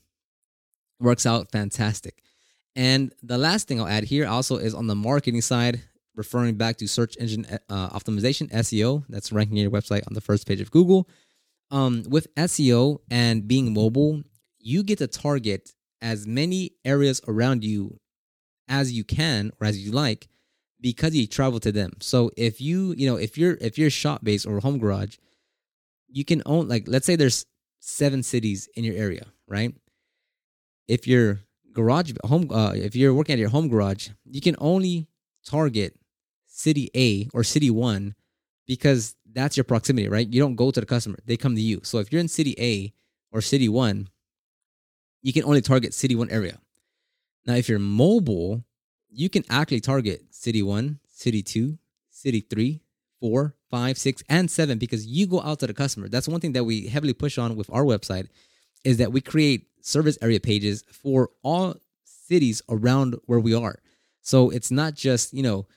works 1.00 1.25
out 1.25 1.51
fantastic. 1.51 2.24
And 2.75 3.13
the 3.22 3.38
last 3.38 3.67
thing 3.67 3.79
I'll 3.79 3.88
add 3.88 4.06
here 4.06 4.27
also 4.27 4.58
is 4.58 4.74
on 4.74 4.88
the 4.88 4.96
marketing 4.96 5.41
side, 5.41 5.84
referring 6.17 6.55
back 6.55 6.75
to 6.77 6.88
search 6.88 7.15
engine 7.19 7.45
uh, 7.69 7.89
optimization 7.89 8.51
(SEO). 8.51 9.05
That's 9.07 9.31
ranking 9.31 9.57
your 9.57 9.71
website 9.71 10.05
on 10.07 10.13
the 10.13 10.21
first 10.21 10.47
page 10.47 10.59
of 10.59 10.71
Google. 10.71 11.07
Um, 11.71 12.03
with 12.09 12.33
SEO 12.36 13.00
and 13.09 13.47
being 13.47 13.74
mobile, 13.74 14.24
you 14.59 14.83
get 14.83 14.97
to 15.00 15.07
target 15.07 15.74
as 16.01 16.27
many 16.27 16.71
areas 16.83 17.21
around 17.27 17.63
you 17.63 18.00
as 18.67 18.91
you 18.91 19.03
can 19.03 19.51
or 19.59 19.67
as 19.67 19.83
you 19.83 19.91
like 19.91 20.27
because 20.79 21.15
you 21.15 21.27
travel 21.27 21.59
to 21.59 21.71
them. 21.71 21.93
So 22.00 22.31
if 22.38 22.62
you, 22.62 22.93
you 22.97 23.09
know, 23.09 23.17
if 23.17 23.38
you're 23.38 23.57
if 23.62 23.77
you're 23.77 23.89
shop 23.89 24.24
based 24.24 24.45
or 24.45 24.59
home 24.59 24.79
garage, 24.79 25.17
you 26.09 26.25
can 26.25 26.41
own 26.45 26.67
like 26.67 26.88
let's 26.88 27.05
say 27.05 27.15
there's 27.15 27.45
seven 27.79 28.24
cities 28.24 28.69
in 28.75 28.83
your 28.83 28.95
area, 28.95 29.27
right? 29.47 29.74
If 30.88 31.07
your 31.07 31.41
garage 31.74 32.12
home 32.25 32.50
uh, 32.51 32.74
if 32.74 32.95
you're 32.95 33.13
working 33.13 33.33
at 33.33 33.39
your 33.39 33.50
home 33.50 33.69
garage, 33.69 34.09
you 34.25 34.41
can 34.41 34.55
only 34.59 35.07
target 35.45 35.95
city 36.58 36.90
A 36.96 37.30
or 37.34 37.44
city 37.44 37.70
1 37.70 38.16
because 38.66 39.16
that's 39.32 39.56
your 39.56 39.64
proximity, 39.64 40.10
right? 40.10 40.28
You 40.28 40.42
don't 40.42 40.56
go 40.56 40.72
to 40.72 40.80
the 40.80 40.86
customer, 40.86 41.20
they 41.26 41.38
come 41.38 41.56
to 41.56 41.62
you. 41.62 41.82
So 41.84 42.00
if 42.00 42.12
you're 42.12 42.22
in 42.22 42.28
city 42.28 42.56
A 42.60 42.94
or 43.32 43.42
city 43.42 43.70
1, 43.70 44.10
you 45.22 45.34
can 45.34 45.44
only 45.44 45.62
target 45.62 45.94
city 45.94 46.16
one 46.16 46.30
area. 46.30 46.58
Now, 47.46 47.56
if 47.56 47.68
you're 47.68 47.80
mobile, 47.80 48.64
you 49.10 49.30
can 49.30 49.44
actually 49.50 49.82
target 49.82 50.24
city 50.32 50.62
one, 50.62 51.00
city 51.08 51.42
two, 51.42 51.78
city 52.10 52.42
three, 52.42 52.82
four, 53.20 53.56
five, 53.70 53.98
six, 53.98 54.24
and 54.30 54.50
seven 54.50 54.78
because 54.78 55.06
you 55.06 55.28
go 55.28 55.42
out 55.42 55.60
to 55.60 55.68
the 55.68 55.74
customer. 55.74 56.08
That's 56.08 56.28
one 56.28 56.40
thing 56.40 56.54
that 56.54 56.64
we 56.64 56.88
heavily 56.88 57.14
push 57.14 57.38
on 57.38 57.56
with 57.56 57.70
our 57.72 57.84
website 57.84 58.28
is 58.84 58.98
that 58.98 59.12
we 59.12 59.22
create 59.22 59.68
service 59.82 60.18
area 60.22 60.40
pages 60.40 60.84
for 60.92 61.30
all 61.44 61.76
cities 62.04 62.62
around 62.70 63.16
where 63.26 63.40
we 63.40 63.54
are. 63.54 63.82
So 64.22 64.50
it's 64.50 64.72
not 64.72 64.94
just, 64.94 65.34
you 65.34 65.44
know, 65.44 65.68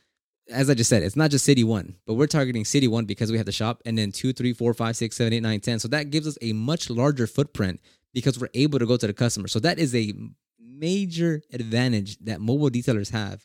as 0.50 0.69
I 0.69 0.75
just 0.75 0.90
said, 0.90 1.02
it's 1.02 1.16
not 1.16 1.30
just 1.30 1.45
city 1.45 1.64
one, 1.64 1.97
but 2.07 2.14
we're 2.14 2.26
targeting 2.26 2.64
city 2.64 2.88
one 2.88 3.04
because 3.04 3.30
we 3.30 3.37
have 3.38 3.47
the 3.47 3.52
shop 3.52 3.83
and 3.87 3.97
then 3.97 4.12
two, 4.12 4.33
three, 4.33 4.52
four, 4.52 4.75
five, 4.75 4.97
six, 4.97 5.16
seven, 5.16 5.33
eight, 5.33 5.42
nine, 5.42 5.61
ten. 5.61 5.78
So 5.78 5.88
that 5.88 6.11
gives 6.11 6.26
us 6.26 6.37
a 6.42 6.52
much 6.52 6.90
larger 6.90 7.26
footprint 7.26 7.80
because 8.12 8.38
we're 8.38 8.49
able 8.54 8.79
to 8.79 8.87
go 8.87 8.96
to 8.96 9.07
the 9.07 9.12
customer. 9.12 9.48
So 9.48 9.61
that 9.61 9.79
is 9.79 9.94
a 9.94 10.12
major 10.59 11.42
advantage 11.53 12.18
that 12.18 12.40
mobile 12.40 12.70
detailers 12.70 13.11
have 13.11 13.44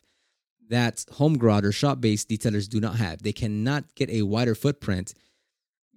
that 0.68 1.04
home 1.12 1.38
garage 1.38 1.64
or 1.64 1.72
shop 1.72 2.00
based 2.00 2.28
detailers 2.28 2.68
do 2.68 2.80
not 2.80 2.96
have. 2.96 3.22
They 3.22 3.32
cannot 3.32 3.94
get 3.94 4.10
a 4.10 4.22
wider 4.22 4.54
footprint 4.54 5.14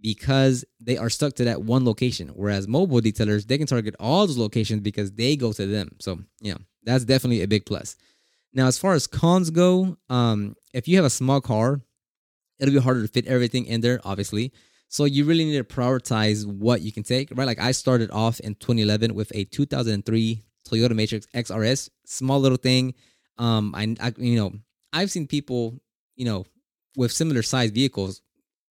because 0.01 0.63
they 0.79 0.97
are 0.97 1.09
stuck 1.09 1.33
to 1.35 1.45
that 1.45 1.63
one 1.63 1.85
location. 1.85 2.29
Whereas 2.29 2.67
mobile 2.67 3.01
detailers, 3.01 3.47
they 3.47 3.57
can 3.57 3.67
target 3.67 3.95
all 3.99 4.27
those 4.27 4.37
locations 4.37 4.81
because 4.81 5.11
they 5.11 5.35
go 5.35 5.51
to 5.53 5.65
them. 5.65 5.95
So, 5.99 6.19
yeah, 6.39 6.55
that's 6.83 7.05
definitely 7.05 7.41
a 7.41 7.47
big 7.47 7.65
plus. 7.65 7.95
Now, 8.53 8.67
as 8.67 8.77
far 8.77 8.93
as 8.93 9.07
cons 9.07 9.49
go, 9.49 9.97
um, 10.09 10.55
if 10.73 10.87
you 10.87 10.95
have 10.97 11.05
a 11.05 11.09
small 11.09 11.41
car, 11.41 11.81
it'll 12.59 12.73
be 12.73 12.79
harder 12.79 13.01
to 13.01 13.07
fit 13.07 13.27
everything 13.27 13.65
in 13.65 13.81
there, 13.81 13.99
obviously. 14.03 14.51
So 14.87 15.05
you 15.05 15.25
really 15.25 15.45
need 15.45 15.57
to 15.57 15.63
prioritize 15.63 16.45
what 16.45 16.81
you 16.81 16.91
can 16.91 17.03
take, 17.03 17.29
right? 17.35 17.45
Like 17.45 17.59
I 17.59 17.71
started 17.71 18.09
off 18.11 18.39
in 18.39 18.55
2011 18.55 19.13
with 19.13 19.31
a 19.35 19.43
2003 19.45 20.41
Toyota 20.67 20.95
Matrix 20.95 21.27
XRS, 21.35 21.89
small 22.05 22.39
little 22.39 22.57
thing. 22.57 22.95
Um, 23.37 23.73
I, 23.75 23.95
I 24.01 24.13
you 24.17 24.35
know, 24.35 24.53
I've 24.91 25.11
seen 25.11 25.27
people, 25.27 25.79
you 26.15 26.25
know, 26.25 26.45
with 26.97 27.11
similar 27.11 27.43
size 27.43 27.69
vehicles 27.71 28.21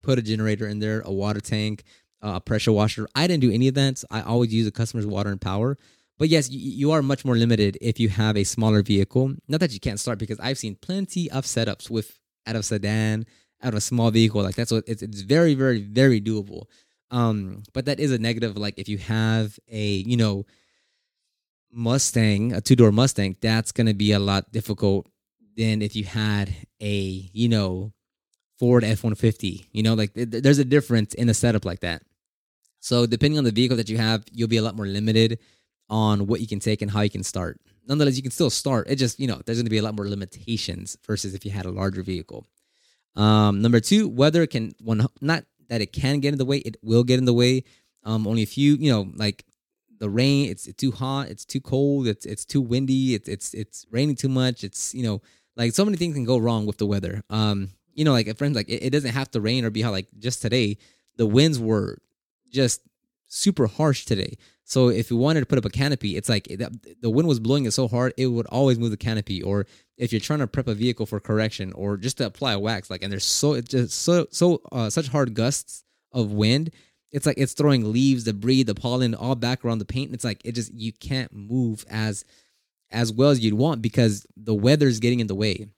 put 0.03 0.19
a 0.19 0.23
generator 0.23 0.67
in 0.67 0.81
there, 0.81 1.03
a 1.05 1.13
water 1.13 1.41
tank, 1.41 1.85
uh, 2.23 2.33
a 2.35 2.41
pressure 2.41 2.73
washer. 2.73 3.09
I 3.15 3.27
didn't 3.27 3.43
do 3.43 3.53
any 3.53 3.69
of 3.69 3.75
that. 3.75 3.99
So 3.99 4.07
I 4.11 4.23
always 4.23 4.53
use 4.53 4.67
a 4.67 4.73
customer's 4.73 5.07
water 5.07 5.31
and 5.31 5.41
power. 5.41 5.79
But 6.21 6.29
yes, 6.29 6.51
you, 6.51 6.61
you 6.61 6.93
are 6.93 7.01
much 7.01 7.25
more 7.25 7.35
limited 7.35 7.79
if 7.81 7.99
you 7.99 8.11
have 8.11 8.37
a 8.37 8.45
smaller 8.45 8.83
vehicle. 8.83 9.35
Not 9.49 9.61
that 9.61 9.73
you 9.73 9.81
can't 9.81 9.99
start, 9.99 10.19
because 10.19 10.39
I've 10.39 10.59
seen 10.59 10.77
plenty 10.77 11.31
of 11.31 11.47
setups 11.47 11.89
with 11.89 12.21
out 12.47 12.57
of 12.57 12.65
sedan, 12.67 13.25
out 13.63 13.73
of 13.73 13.79
a 13.79 13.81
small 13.81 14.11
vehicle 14.11 14.43
like 14.43 14.55
that. 14.57 14.69
So 14.69 14.83
it's 14.87 15.03
it's 15.03 15.23
very 15.23 15.55
very 15.55 15.81
very 15.81 16.21
doable. 16.21 16.65
Um, 17.11 17.63
but 17.73 17.87
that 17.87 17.99
is 17.99 18.13
a 18.13 18.19
negative. 18.19 18.59
Like 18.59 18.79
if 18.79 18.87
you 18.87 18.99
have 18.99 19.59
a 19.71 19.83
you 19.83 20.19
know 20.19 20.45
Mustang, 21.73 22.53
a 22.53 22.61
two 22.61 22.77
door 22.77 22.93
Mustang, 22.93 23.37
that's 23.41 23.73
gonna 23.73 23.95
be 23.95 24.13
a 24.13 24.19
lot 24.19 24.53
difficult 24.53 25.09
than 25.57 25.81
if 25.81 25.97
you 25.97 26.05
had 26.05 26.55
a 26.83 27.31
you 27.33 27.49
know 27.49 27.95
Ford 28.59 28.85
F 28.85 29.05
one 29.05 29.15
fifty. 29.15 29.69
You 29.73 29.83
know, 29.83 29.95
like 29.95 30.13
th- 30.13 30.29
there's 30.29 30.59
a 30.59 30.67
difference 30.67 31.15
in 31.15 31.31
a 31.31 31.35
setup 31.35 31.65
like 31.65 31.81
that. 31.81 32.03
So 32.81 33.07
depending 33.07 33.39
on 33.39 33.45
the 33.45 33.53
vehicle 33.53 33.79
that 33.79 33.89
you 33.89 33.97
have, 33.97 34.25
you'll 34.33 34.49
be 34.49 34.59
a 34.59 34.63
lot 34.63 34.77
more 34.77 34.87
limited 34.87 35.39
on 35.91 36.27
what 36.27 36.41
you 36.41 36.47
can 36.47 36.61
take 36.61 36.81
and 36.81 36.91
how 36.91 37.03
you 37.03 37.11
can 37.11 37.25
start. 37.25 37.61
Nonetheless, 37.87 38.17
you 38.17 38.23
can 38.23 38.31
still 38.31 38.51
start. 38.51 38.89
It 38.89 38.97
just, 38.97 39.19
you 39.19 39.27
know, 39.27 39.41
there's 39.45 39.59
going 39.59 39.67
to 39.67 39.71
be 39.71 39.79
a 39.79 39.83
lot 39.83 39.97
more 39.97 40.09
limitations 40.09 40.97
versus 41.07 41.35
if 41.35 41.45
you 41.45 41.51
had 41.51 41.67
a 41.67 41.71
larger 41.71 42.03
vehicle. 42.03 42.47
Um, 43.17 43.61
number 43.61 43.81
two, 43.81 44.09
weather 44.09 44.47
can 44.47 44.73
one 44.81 45.07
not 45.21 45.45
that 45.69 45.81
it 45.81 45.93
can 45.93 46.21
get 46.21 46.33
in 46.33 46.39
the 46.39 46.45
way, 46.45 46.59
it 46.59 46.77
will 46.83 47.05
get 47.05 47.19
in 47.19 47.25
the 47.25 47.35
way. 47.35 47.65
Um, 48.05 48.27
only 48.27 48.43
a 48.43 48.47
few, 48.47 48.75
you 48.77 48.91
know, 48.91 49.11
like 49.17 49.45
the 49.99 50.09
rain, 50.09 50.49
it's, 50.49 50.67
it's 50.67 50.77
too 50.77 50.93
hot, 50.93 51.29
it's 51.29 51.45
too 51.45 51.61
cold, 51.61 52.07
it's 52.07 52.25
it's 52.25 52.45
too 52.45 52.61
windy, 52.61 53.15
it's 53.15 53.29
it's 53.29 53.53
it's 53.53 53.87
raining 53.91 54.17
too 54.17 54.29
much. 54.29 54.63
It's 54.63 54.95
you 54.95 55.03
know, 55.03 55.21
like 55.57 55.73
so 55.73 55.85
many 55.85 55.97
things 55.97 56.15
can 56.15 56.25
go 56.25 56.39
wrong 56.39 56.67
with 56.67 56.79
the 56.79 56.87
weather. 56.87 57.23
Um, 57.29 57.71
you 57.95 58.05
know, 58.05 58.13
like 58.13 58.35
friends, 58.39 58.55
like 58.55 58.69
it, 58.69 58.85
it 58.85 58.91
doesn't 58.91 59.13
have 59.13 59.31
to 59.33 59.41
rain 59.41 59.65
or 59.65 59.71
be 59.71 59.83
hot. 59.83 59.91
Like 59.91 60.09
just 60.19 60.41
today, 60.41 60.79
the 61.17 61.27
winds 61.27 61.59
were 61.59 61.99
just 62.51 62.81
super 63.31 63.67
harsh 63.69 64.05
today. 64.05 64.37
So 64.65 64.89
if 64.89 65.11
you 65.11 65.17
wanted 65.17 65.41
to 65.41 65.47
put 65.47 65.59
up 65.59 65.65
a 65.65 65.71
canopy, 65.71 66.17
it's 66.17 66.29
like 66.29 66.45
the 66.49 67.11
wind 67.11 67.27
was 67.27 67.41
blowing 67.41 67.65
it 67.65 67.71
so 67.71 67.89
hard 67.89 68.13
it 68.17 68.27
would 68.27 68.47
always 68.47 68.79
move 68.79 68.91
the 68.91 68.97
canopy. 68.97 69.43
Or 69.43 69.67
if 69.97 70.13
you're 70.13 70.21
trying 70.21 70.41
to 70.41 70.47
prep 70.47 70.69
a 70.69 70.75
vehicle 70.75 71.07
for 71.07 71.21
correction 71.21 71.73
or 71.73 71.97
just 71.97 72.19
to 72.19 72.27
apply 72.27 72.57
wax, 72.57 72.91
like 72.91 73.03
and 73.03 73.11
there's 73.11 73.25
so 73.25 73.55
it's 73.55 73.71
just 73.71 74.03
so 74.03 74.27
so 74.31 74.61
uh, 74.73 74.91
such 74.91 75.09
hard 75.09 75.35
gusts 75.35 75.85
of 76.13 76.33
wind, 76.33 76.71
it's 77.13 77.27
like 77.27 77.39
it's 77.39 77.53
throwing 77.53 77.93
leaves, 77.93 78.25
debris, 78.25 78.65
the 78.65 78.75
pollen 78.75 79.15
all 79.15 79.35
back 79.37 79.65
around 79.65 79.79
the 79.79 79.85
paint. 79.85 80.13
It's 80.13 80.25
like 80.25 80.41
it 80.45 80.53
just 80.53 80.73
you 80.75 80.93
can't 80.93 81.33
move 81.33 81.85
as 81.89 82.25
as 82.91 83.13
well 83.13 83.31
as 83.31 83.41
you'd 83.41 83.55
want 83.55 83.83
because 83.83 84.27
the 84.37 84.55
weather's 84.55 85.01
getting 85.01 85.21
in 85.21 85.29
the 85.29 85.35
way. 85.35 85.69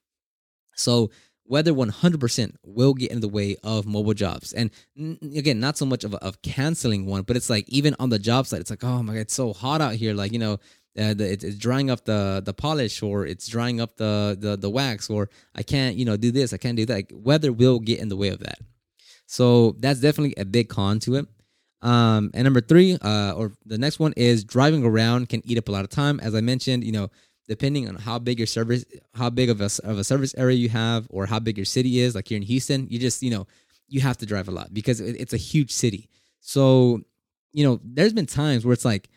So 0.74 1.10
weather 1.46 1.72
100% 1.72 2.54
will 2.64 2.94
get 2.94 3.10
in 3.10 3.20
the 3.20 3.28
way 3.28 3.56
of 3.62 3.86
mobile 3.86 4.14
jobs. 4.14 4.52
And 4.52 4.70
again, 4.96 5.60
not 5.60 5.76
so 5.76 5.84
much 5.84 6.04
of, 6.04 6.14
of 6.14 6.40
canceling 6.42 7.06
one, 7.06 7.22
but 7.22 7.36
it's 7.36 7.50
like 7.50 7.68
even 7.68 7.94
on 7.98 8.10
the 8.10 8.18
job 8.18 8.46
site, 8.46 8.60
it's 8.60 8.70
like, 8.70 8.84
oh 8.84 9.02
my 9.02 9.14
God, 9.14 9.20
it's 9.20 9.34
so 9.34 9.52
hot 9.52 9.80
out 9.80 9.94
here. 9.94 10.14
Like, 10.14 10.32
you 10.32 10.38
know, 10.38 10.54
uh, 10.98 11.14
the, 11.14 11.32
it's 11.32 11.56
drying 11.56 11.90
up 11.90 12.04
the 12.04 12.42
the 12.44 12.52
polish 12.52 13.02
or 13.02 13.24
it's 13.24 13.48
drying 13.48 13.80
up 13.80 13.96
the, 13.96 14.36
the 14.38 14.58
the 14.58 14.68
wax 14.68 15.08
or 15.08 15.30
I 15.54 15.62
can't, 15.62 15.96
you 15.96 16.04
know, 16.04 16.18
do 16.18 16.30
this, 16.30 16.52
I 16.52 16.58
can't 16.58 16.76
do 16.76 16.84
that. 16.86 16.94
Like, 16.94 17.12
weather 17.14 17.52
will 17.52 17.80
get 17.80 17.98
in 17.98 18.08
the 18.08 18.16
way 18.16 18.28
of 18.28 18.40
that. 18.40 18.58
So 19.26 19.76
that's 19.78 20.00
definitely 20.00 20.34
a 20.36 20.44
big 20.44 20.68
con 20.68 21.00
to 21.00 21.14
it. 21.14 21.26
Um, 21.80 22.30
and 22.34 22.44
number 22.44 22.60
three, 22.60 22.96
uh, 23.00 23.32
or 23.32 23.52
the 23.66 23.78
next 23.78 23.98
one 23.98 24.12
is 24.16 24.44
driving 24.44 24.84
around 24.84 25.28
can 25.28 25.42
eat 25.44 25.58
up 25.58 25.68
a 25.68 25.72
lot 25.72 25.84
of 25.84 25.90
time. 25.90 26.20
As 26.20 26.34
I 26.34 26.40
mentioned, 26.40 26.84
you 26.84 26.92
know, 26.92 27.10
depending 27.48 27.88
on 27.88 27.96
how 27.96 28.18
big 28.18 28.38
your 28.38 28.46
service, 28.46 28.84
how 29.14 29.30
big 29.30 29.50
of 29.50 29.60
a, 29.60 29.70
of 29.84 29.98
a 29.98 30.04
service 30.04 30.34
area 30.36 30.56
you 30.56 30.68
have, 30.68 31.06
or 31.10 31.26
how 31.26 31.38
big 31.38 31.56
your 31.56 31.64
city 31.64 32.00
is, 32.00 32.14
like 32.14 32.28
here 32.28 32.36
in 32.36 32.42
Houston, 32.42 32.86
you 32.88 32.98
just, 32.98 33.22
you 33.22 33.30
know, 33.30 33.46
you 33.88 34.00
have 34.00 34.16
to 34.18 34.26
drive 34.26 34.48
a 34.48 34.52
lot 34.52 34.72
because 34.72 35.00
it's 35.00 35.32
a 35.32 35.38
huge 35.38 35.70
city. 35.70 36.08
So, 36.40 37.02
you 37.52 37.64
know, 37.64 37.80
there's 37.84 38.12
been 38.12 38.26
times 38.26 38.64
where 38.64 38.72
it's 38.72 38.84
like 38.84 39.08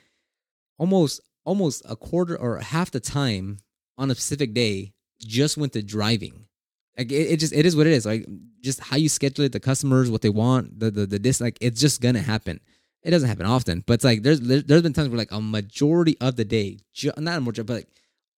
almost 0.78 1.22
almost 1.46 1.84
a 1.88 1.96
quarter 1.96 2.38
or 2.38 2.58
half 2.60 2.92
the 2.92 3.00
time 3.00 3.60
on 3.98 4.12
a 4.12 4.16
specific 4.16 4.54
day 4.54 4.94
just 5.20 5.58
went 5.58 5.74
to 5.74 5.82
driving. 5.82 6.46
Like 6.98 7.12
it, 7.12 7.32
it 7.32 7.40
just 7.40 7.54
it 7.54 7.66
is 7.66 7.76
what 7.76 7.88
it 7.88 7.94
is. 7.94 8.06
Like 8.06 8.26
just 8.62 8.80
how 8.80 8.98
you 8.98 9.10
schedule 9.10 9.46
it, 9.46 9.52
the 9.52 9.60
customers, 9.60 10.10
what 10.10 10.22
they 10.22 10.30
want, 10.30 10.80
the 10.80 10.92
the 10.92 11.06
the 11.06 11.20
this 11.20 11.42
like 11.42 11.58
it's 11.62 11.80
just 11.80 12.02
gonna 12.02 12.22
happen. 12.22 12.60
It 13.04 13.12
doesn't 13.12 13.30
happen 13.30 13.46
often, 13.46 13.84
but 13.86 13.94
it's 13.94 14.04
like 14.04 14.24
there's 14.24 14.40
there's 14.42 14.82
been 14.82 14.94
times 14.94 15.10
where 15.10 15.18
like 15.18 15.32
a 15.32 15.42
majority 15.42 16.18
of 16.20 16.36
the 16.36 16.46
day, 16.46 16.80
not 17.18 17.38
a 17.38 17.42
majority, 17.42 17.64
but 17.64 17.74
like 17.74 17.88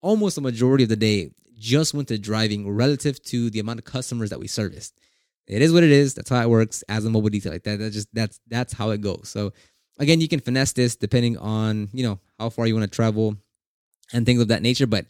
almost 0.01 0.37
a 0.37 0.41
majority 0.41 0.83
of 0.83 0.89
the 0.89 0.95
day 0.95 1.31
just 1.57 1.93
went 1.93 2.07
to 2.09 2.17
driving 2.17 2.69
relative 2.69 3.21
to 3.23 3.49
the 3.49 3.59
amount 3.59 3.79
of 3.79 3.85
customers 3.85 4.29
that 4.29 4.39
we 4.39 4.47
serviced. 4.47 4.99
It 5.47 5.61
is 5.61 5.71
what 5.71 5.83
it 5.83 5.91
is. 5.91 6.13
That's 6.13 6.29
how 6.29 6.41
it 6.41 6.49
works 6.49 6.83
as 6.89 7.05
a 7.05 7.09
mobile 7.09 7.29
detail 7.29 7.53
like 7.53 7.63
that. 7.63 7.79
That's 7.79 7.95
just 7.95 8.09
that's 8.13 8.39
that's 8.47 8.73
how 8.73 8.91
it 8.91 9.01
goes. 9.01 9.29
So 9.29 9.53
again, 9.97 10.21
you 10.21 10.27
can 10.27 10.39
finesse 10.39 10.73
this 10.73 10.95
depending 10.95 11.37
on 11.37 11.89
you 11.93 12.03
know 12.03 12.19
how 12.37 12.49
far 12.49 12.67
you 12.67 12.75
want 12.75 12.89
to 12.89 12.95
travel 12.95 13.37
and 14.13 14.25
things 14.25 14.41
of 14.41 14.49
that 14.49 14.61
nature. 14.61 14.87
But 14.87 15.05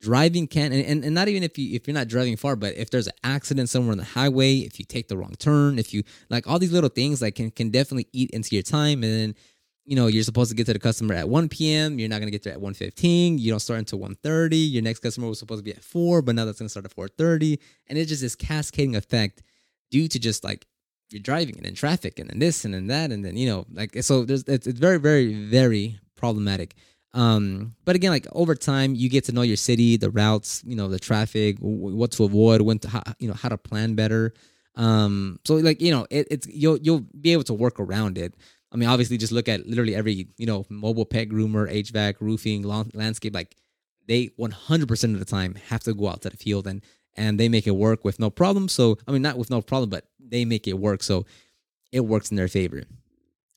driving 0.00 0.48
can 0.48 0.72
and, 0.72 1.04
and 1.04 1.14
not 1.14 1.28
even 1.28 1.42
if 1.42 1.58
you 1.58 1.74
if 1.76 1.86
you're 1.86 1.94
not 1.94 2.08
driving 2.08 2.36
far, 2.36 2.56
but 2.56 2.74
if 2.74 2.90
there's 2.90 3.06
an 3.06 3.12
accident 3.22 3.68
somewhere 3.68 3.92
on 3.92 3.98
the 3.98 4.04
highway, 4.04 4.58
if 4.58 4.78
you 4.78 4.84
take 4.86 5.08
the 5.08 5.16
wrong 5.16 5.34
turn, 5.38 5.78
if 5.78 5.92
you 5.92 6.02
like 6.30 6.46
all 6.46 6.58
these 6.58 6.72
little 6.72 6.90
things 6.90 7.20
like 7.20 7.34
can 7.34 7.50
can 7.50 7.70
definitely 7.70 8.08
eat 8.12 8.30
into 8.30 8.56
your 8.56 8.62
time 8.62 9.02
and 9.02 9.12
then 9.12 9.34
you 9.84 9.96
know 9.96 10.06
you're 10.06 10.22
supposed 10.22 10.50
to 10.50 10.56
get 10.56 10.66
to 10.66 10.72
the 10.72 10.78
customer 10.78 11.14
at 11.14 11.28
1 11.28 11.48
p.m 11.48 11.98
you're 11.98 12.08
not 12.08 12.18
going 12.18 12.26
to 12.26 12.32
get 12.32 12.42
there 12.42 12.52
at 12.52 12.60
1.15 12.60 13.38
you 13.38 13.50
don't 13.50 13.60
start 13.60 13.78
until 13.78 13.98
1.30 13.98 14.72
your 14.72 14.82
next 14.82 15.00
customer 15.00 15.28
was 15.28 15.38
supposed 15.38 15.58
to 15.58 15.64
be 15.64 15.72
at 15.72 15.82
4 15.82 16.22
but 16.22 16.34
now 16.34 16.44
that's 16.44 16.58
going 16.58 16.66
to 16.66 16.70
start 16.70 16.84
at 16.84 16.94
4.30 16.94 17.58
and 17.88 17.98
it's 17.98 18.08
just 18.08 18.22
this 18.22 18.36
cascading 18.36 18.96
effect 18.96 19.42
due 19.90 20.08
to 20.08 20.18
just 20.18 20.44
like 20.44 20.66
you're 21.12 21.22
driving 21.22 21.56
and 21.56 21.64
then 21.64 21.74
traffic 21.74 22.18
and 22.18 22.30
then 22.30 22.38
this 22.38 22.64
and 22.64 22.74
then 22.74 22.86
that 22.88 23.12
and 23.12 23.24
then 23.24 23.36
you 23.36 23.48
know 23.48 23.66
like 23.72 24.02
so 24.02 24.24
there's 24.24 24.42
it's, 24.44 24.66
it's 24.66 24.80
very 24.80 24.98
very 24.98 25.34
very 25.44 25.98
problematic. 26.16 26.74
Um 27.14 27.74
but 27.84 27.94
again 27.94 28.10
like 28.10 28.26
over 28.32 28.54
time 28.54 28.94
you 28.94 29.08
get 29.08 29.24
to 29.24 29.32
know 29.32 29.42
your 29.42 29.56
city 29.58 29.96
the 29.96 30.10
routes 30.10 30.62
you 30.64 30.74
know 30.74 30.88
the 30.88 30.98
traffic 30.98 31.58
what 31.60 32.12
to 32.12 32.24
avoid 32.24 32.62
when 32.62 32.78
to 32.80 32.88
how, 32.88 33.02
you 33.18 33.28
know 33.28 33.34
how 33.34 33.50
to 33.50 33.58
plan 33.58 33.94
better. 33.94 34.32
Um 34.74 35.38
so 35.44 35.56
like 35.56 35.82
you 35.82 35.90
know 35.90 36.06
it, 36.10 36.26
it's 36.30 36.46
you'll 36.48 36.78
you'll 36.78 37.04
be 37.20 37.32
able 37.32 37.44
to 37.44 37.54
work 37.54 37.78
around 37.78 38.16
it 38.16 38.34
I 38.72 38.76
mean, 38.76 38.88
obviously, 38.88 39.18
just 39.18 39.32
look 39.32 39.48
at 39.48 39.66
literally 39.66 39.94
every 39.94 40.28
you 40.38 40.46
know 40.46 40.64
mobile 40.68 41.04
pet 41.04 41.28
groomer, 41.28 41.70
HVAC, 41.70 42.14
roofing, 42.20 42.62
landscape. 42.62 43.34
Like 43.34 43.54
they 44.08 44.28
100% 44.38 45.14
of 45.14 45.18
the 45.18 45.24
time 45.24 45.56
have 45.68 45.82
to 45.84 45.94
go 45.94 46.08
out 46.08 46.22
to 46.22 46.30
the 46.30 46.36
field 46.36 46.66
and 46.66 46.82
and 47.14 47.38
they 47.38 47.48
make 47.48 47.66
it 47.66 47.72
work 47.72 48.04
with 48.04 48.18
no 48.18 48.30
problem. 48.30 48.68
So 48.68 48.98
I 49.06 49.12
mean, 49.12 49.22
not 49.22 49.36
with 49.36 49.50
no 49.50 49.60
problem, 49.60 49.90
but 49.90 50.06
they 50.18 50.44
make 50.44 50.66
it 50.66 50.78
work. 50.78 51.02
So 51.02 51.26
it 51.92 52.00
works 52.00 52.30
in 52.30 52.36
their 52.36 52.48
favor. 52.48 52.82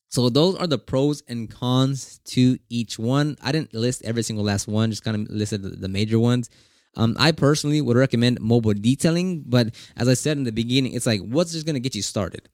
So 0.09 0.29
those 0.29 0.55
are 0.55 0.67
the 0.67 0.77
pros 0.77 1.23
and 1.27 1.49
cons 1.49 2.19
to 2.25 2.57
each 2.69 2.99
one. 2.99 3.37
I 3.41 3.51
didn't 3.51 3.73
list 3.73 4.03
every 4.03 4.23
single 4.23 4.45
last 4.45 4.67
one, 4.67 4.89
just 4.89 5.03
kind 5.03 5.15
of 5.15 5.33
listed 5.33 5.63
the, 5.63 5.69
the 5.69 5.87
major 5.87 6.19
ones. 6.19 6.49
Um, 6.97 7.17
I 7.19 7.31
personally 7.31 7.81
would 7.81 7.97
recommend 7.97 8.39
mobile 8.39 8.73
detailing, 8.73 9.43
but 9.45 9.75
as 9.97 10.07
I 10.07 10.13
said 10.13 10.37
in 10.37 10.43
the 10.43 10.51
beginning, 10.51 10.93
it's 10.93 11.05
like 11.05 11.21
what's 11.21 11.51
just 11.51 11.65
gonna 11.65 11.79
get 11.79 11.95
you 11.95 12.01
started 12.01 12.47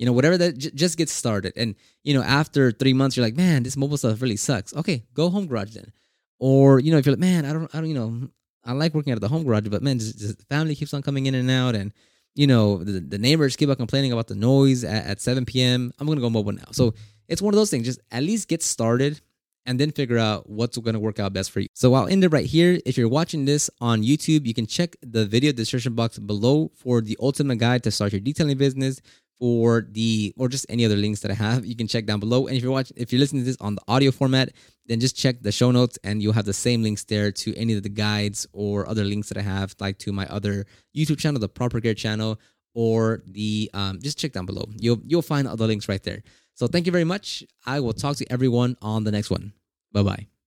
you 0.00 0.06
know 0.06 0.12
whatever 0.12 0.38
that 0.38 0.56
j- 0.56 0.70
just 0.74 0.96
get 0.96 1.10
started. 1.10 1.52
And 1.56 1.76
you 2.02 2.14
know 2.14 2.22
after 2.22 2.72
three 2.72 2.94
months 2.94 3.16
you're 3.16 3.26
like 3.26 3.36
man 3.36 3.62
this 3.62 3.76
mobile 3.76 3.98
stuff 3.98 4.22
really 4.22 4.36
sucks. 4.36 4.74
Okay 4.74 5.04
go 5.14 5.28
home 5.28 5.46
garage 5.46 5.74
then. 5.74 5.92
Or 6.38 6.80
you 6.80 6.90
know 6.90 6.96
if 6.98 7.04
you're 7.04 7.14
like 7.14 7.20
man 7.20 7.44
i 7.44 7.52
don't 7.52 7.72
i 7.74 7.78
don't 7.78 7.90
you 7.90 7.94
know 7.94 8.28
i 8.64 8.72
like 8.72 8.94
working 8.94 9.12
at 9.12 9.20
the 9.20 9.28
home 9.28 9.44
garage 9.44 9.68
but 9.68 9.82
man 9.82 9.98
just, 9.98 10.18
just 10.18 10.48
family 10.48 10.74
keeps 10.74 10.94
on 10.94 11.02
coming 11.02 11.26
in 11.26 11.34
and 11.34 11.50
out 11.50 11.74
and 11.74 11.92
you 12.34 12.46
know 12.46 12.82
the, 12.82 13.00
the 13.00 13.18
neighbors 13.18 13.56
keep 13.56 13.68
on 13.68 13.76
complaining 13.76 14.10
about 14.10 14.28
the 14.28 14.34
noise 14.34 14.82
at, 14.84 15.04
at 15.04 15.20
7 15.20 15.44
p.m 15.44 15.92
i'm 15.98 16.06
gonna 16.06 16.20
go 16.22 16.30
mobile 16.30 16.52
now. 16.52 16.70
So 16.72 16.94
it's 17.28 17.42
one 17.42 17.52
of 17.52 17.58
those 17.58 17.70
things 17.70 17.84
just 17.86 18.00
at 18.10 18.22
least 18.22 18.48
get 18.48 18.62
started 18.62 19.20
and 19.66 19.78
then 19.78 19.92
figure 19.92 20.18
out 20.18 20.48
what's 20.48 20.78
going 20.78 20.94
to 20.94 21.00
work 21.00 21.20
out 21.20 21.32
best 21.32 21.50
for 21.50 21.60
you. 21.60 21.68
So 21.74 21.94
I'll 21.94 22.08
end 22.08 22.24
it 22.24 22.28
right 22.28 22.46
here. 22.46 22.80
If 22.86 22.96
you're 22.96 23.08
watching 23.08 23.44
this 23.44 23.70
on 23.80 24.02
YouTube, 24.02 24.46
you 24.46 24.54
can 24.54 24.66
check 24.66 24.96
the 25.02 25.26
video 25.26 25.52
description 25.52 25.94
box 25.94 26.18
below 26.18 26.70
for 26.74 27.00
the 27.00 27.16
ultimate 27.20 27.58
guide 27.58 27.82
to 27.84 27.90
start 27.90 28.12
your 28.12 28.20
detailing 28.20 28.58
business 28.58 29.00
for 29.40 29.86
the 29.90 30.34
or 30.36 30.48
just 30.48 30.66
any 30.68 30.84
other 30.84 30.96
links 30.96 31.20
that 31.20 31.30
I 31.30 31.34
have, 31.34 31.64
you 31.64 31.74
can 31.74 31.88
check 31.88 32.04
down 32.04 32.20
below. 32.20 32.46
And 32.46 32.56
if 32.56 32.62
you're 32.62 32.70
watching, 32.70 32.96
if 33.00 33.10
you're 33.10 33.18
listening 33.18 33.42
to 33.42 33.46
this 33.46 33.56
on 33.60 33.74
the 33.74 33.80
audio 33.88 34.10
format, 34.10 34.50
then 34.86 35.00
just 35.00 35.16
check 35.16 35.42
the 35.42 35.50
show 35.50 35.70
notes 35.70 35.98
and 36.04 36.22
you'll 36.22 36.34
have 36.34 36.44
the 36.44 36.52
same 36.52 36.82
links 36.82 37.04
there 37.04 37.32
to 37.32 37.56
any 37.56 37.72
of 37.72 37.82
the 37.82 37.88
guides 37.88 38.46
or 38.52 38.86
other 38.86 39.02
links 39.02 39.28
that 39.30 39.38
I 39.38 39.42
have, 39.42 39.74
like 39.80 39.98
to 40.00 40.12
my 40.12 40.26
other 40.26 40.66
YouTube 40.94 41.18
channel, 41.18 41.40
the 41.40 41.48
Proper 41.48 41.80
Care 41.80 41.94
channel, 41.94 42.38
or 42.74 43.22
the 43.26 43.70
um, 43.72 43.98
just 44.00 44.18
check 44.18 44.32
down 44.32 44.46
below. 44.46 44.66
You'll 44.76 45.00
you'll 45.04 45.22
find 45.22 45.48
all 45.48 45.56
the 45.56 45.66
links 45.66 45.88
right 45.88 46.02
there. 46.02 46.22
So 46.54 46.66
thank 46.66 46.84
you 46.84 46.92
very 46.92 47.04
much. 47.04 47.42
I 47.64 47.80
will 47.80 47.94
talk 47.94 48.16
to 48.18 48.30
everyone 48.30 48.76
on 48.82 49.04
the 49.04 49.10
next 49.10 49.30
one. 49.30 49.54
Bye 49.92 50.02
bye. 50.02 50.39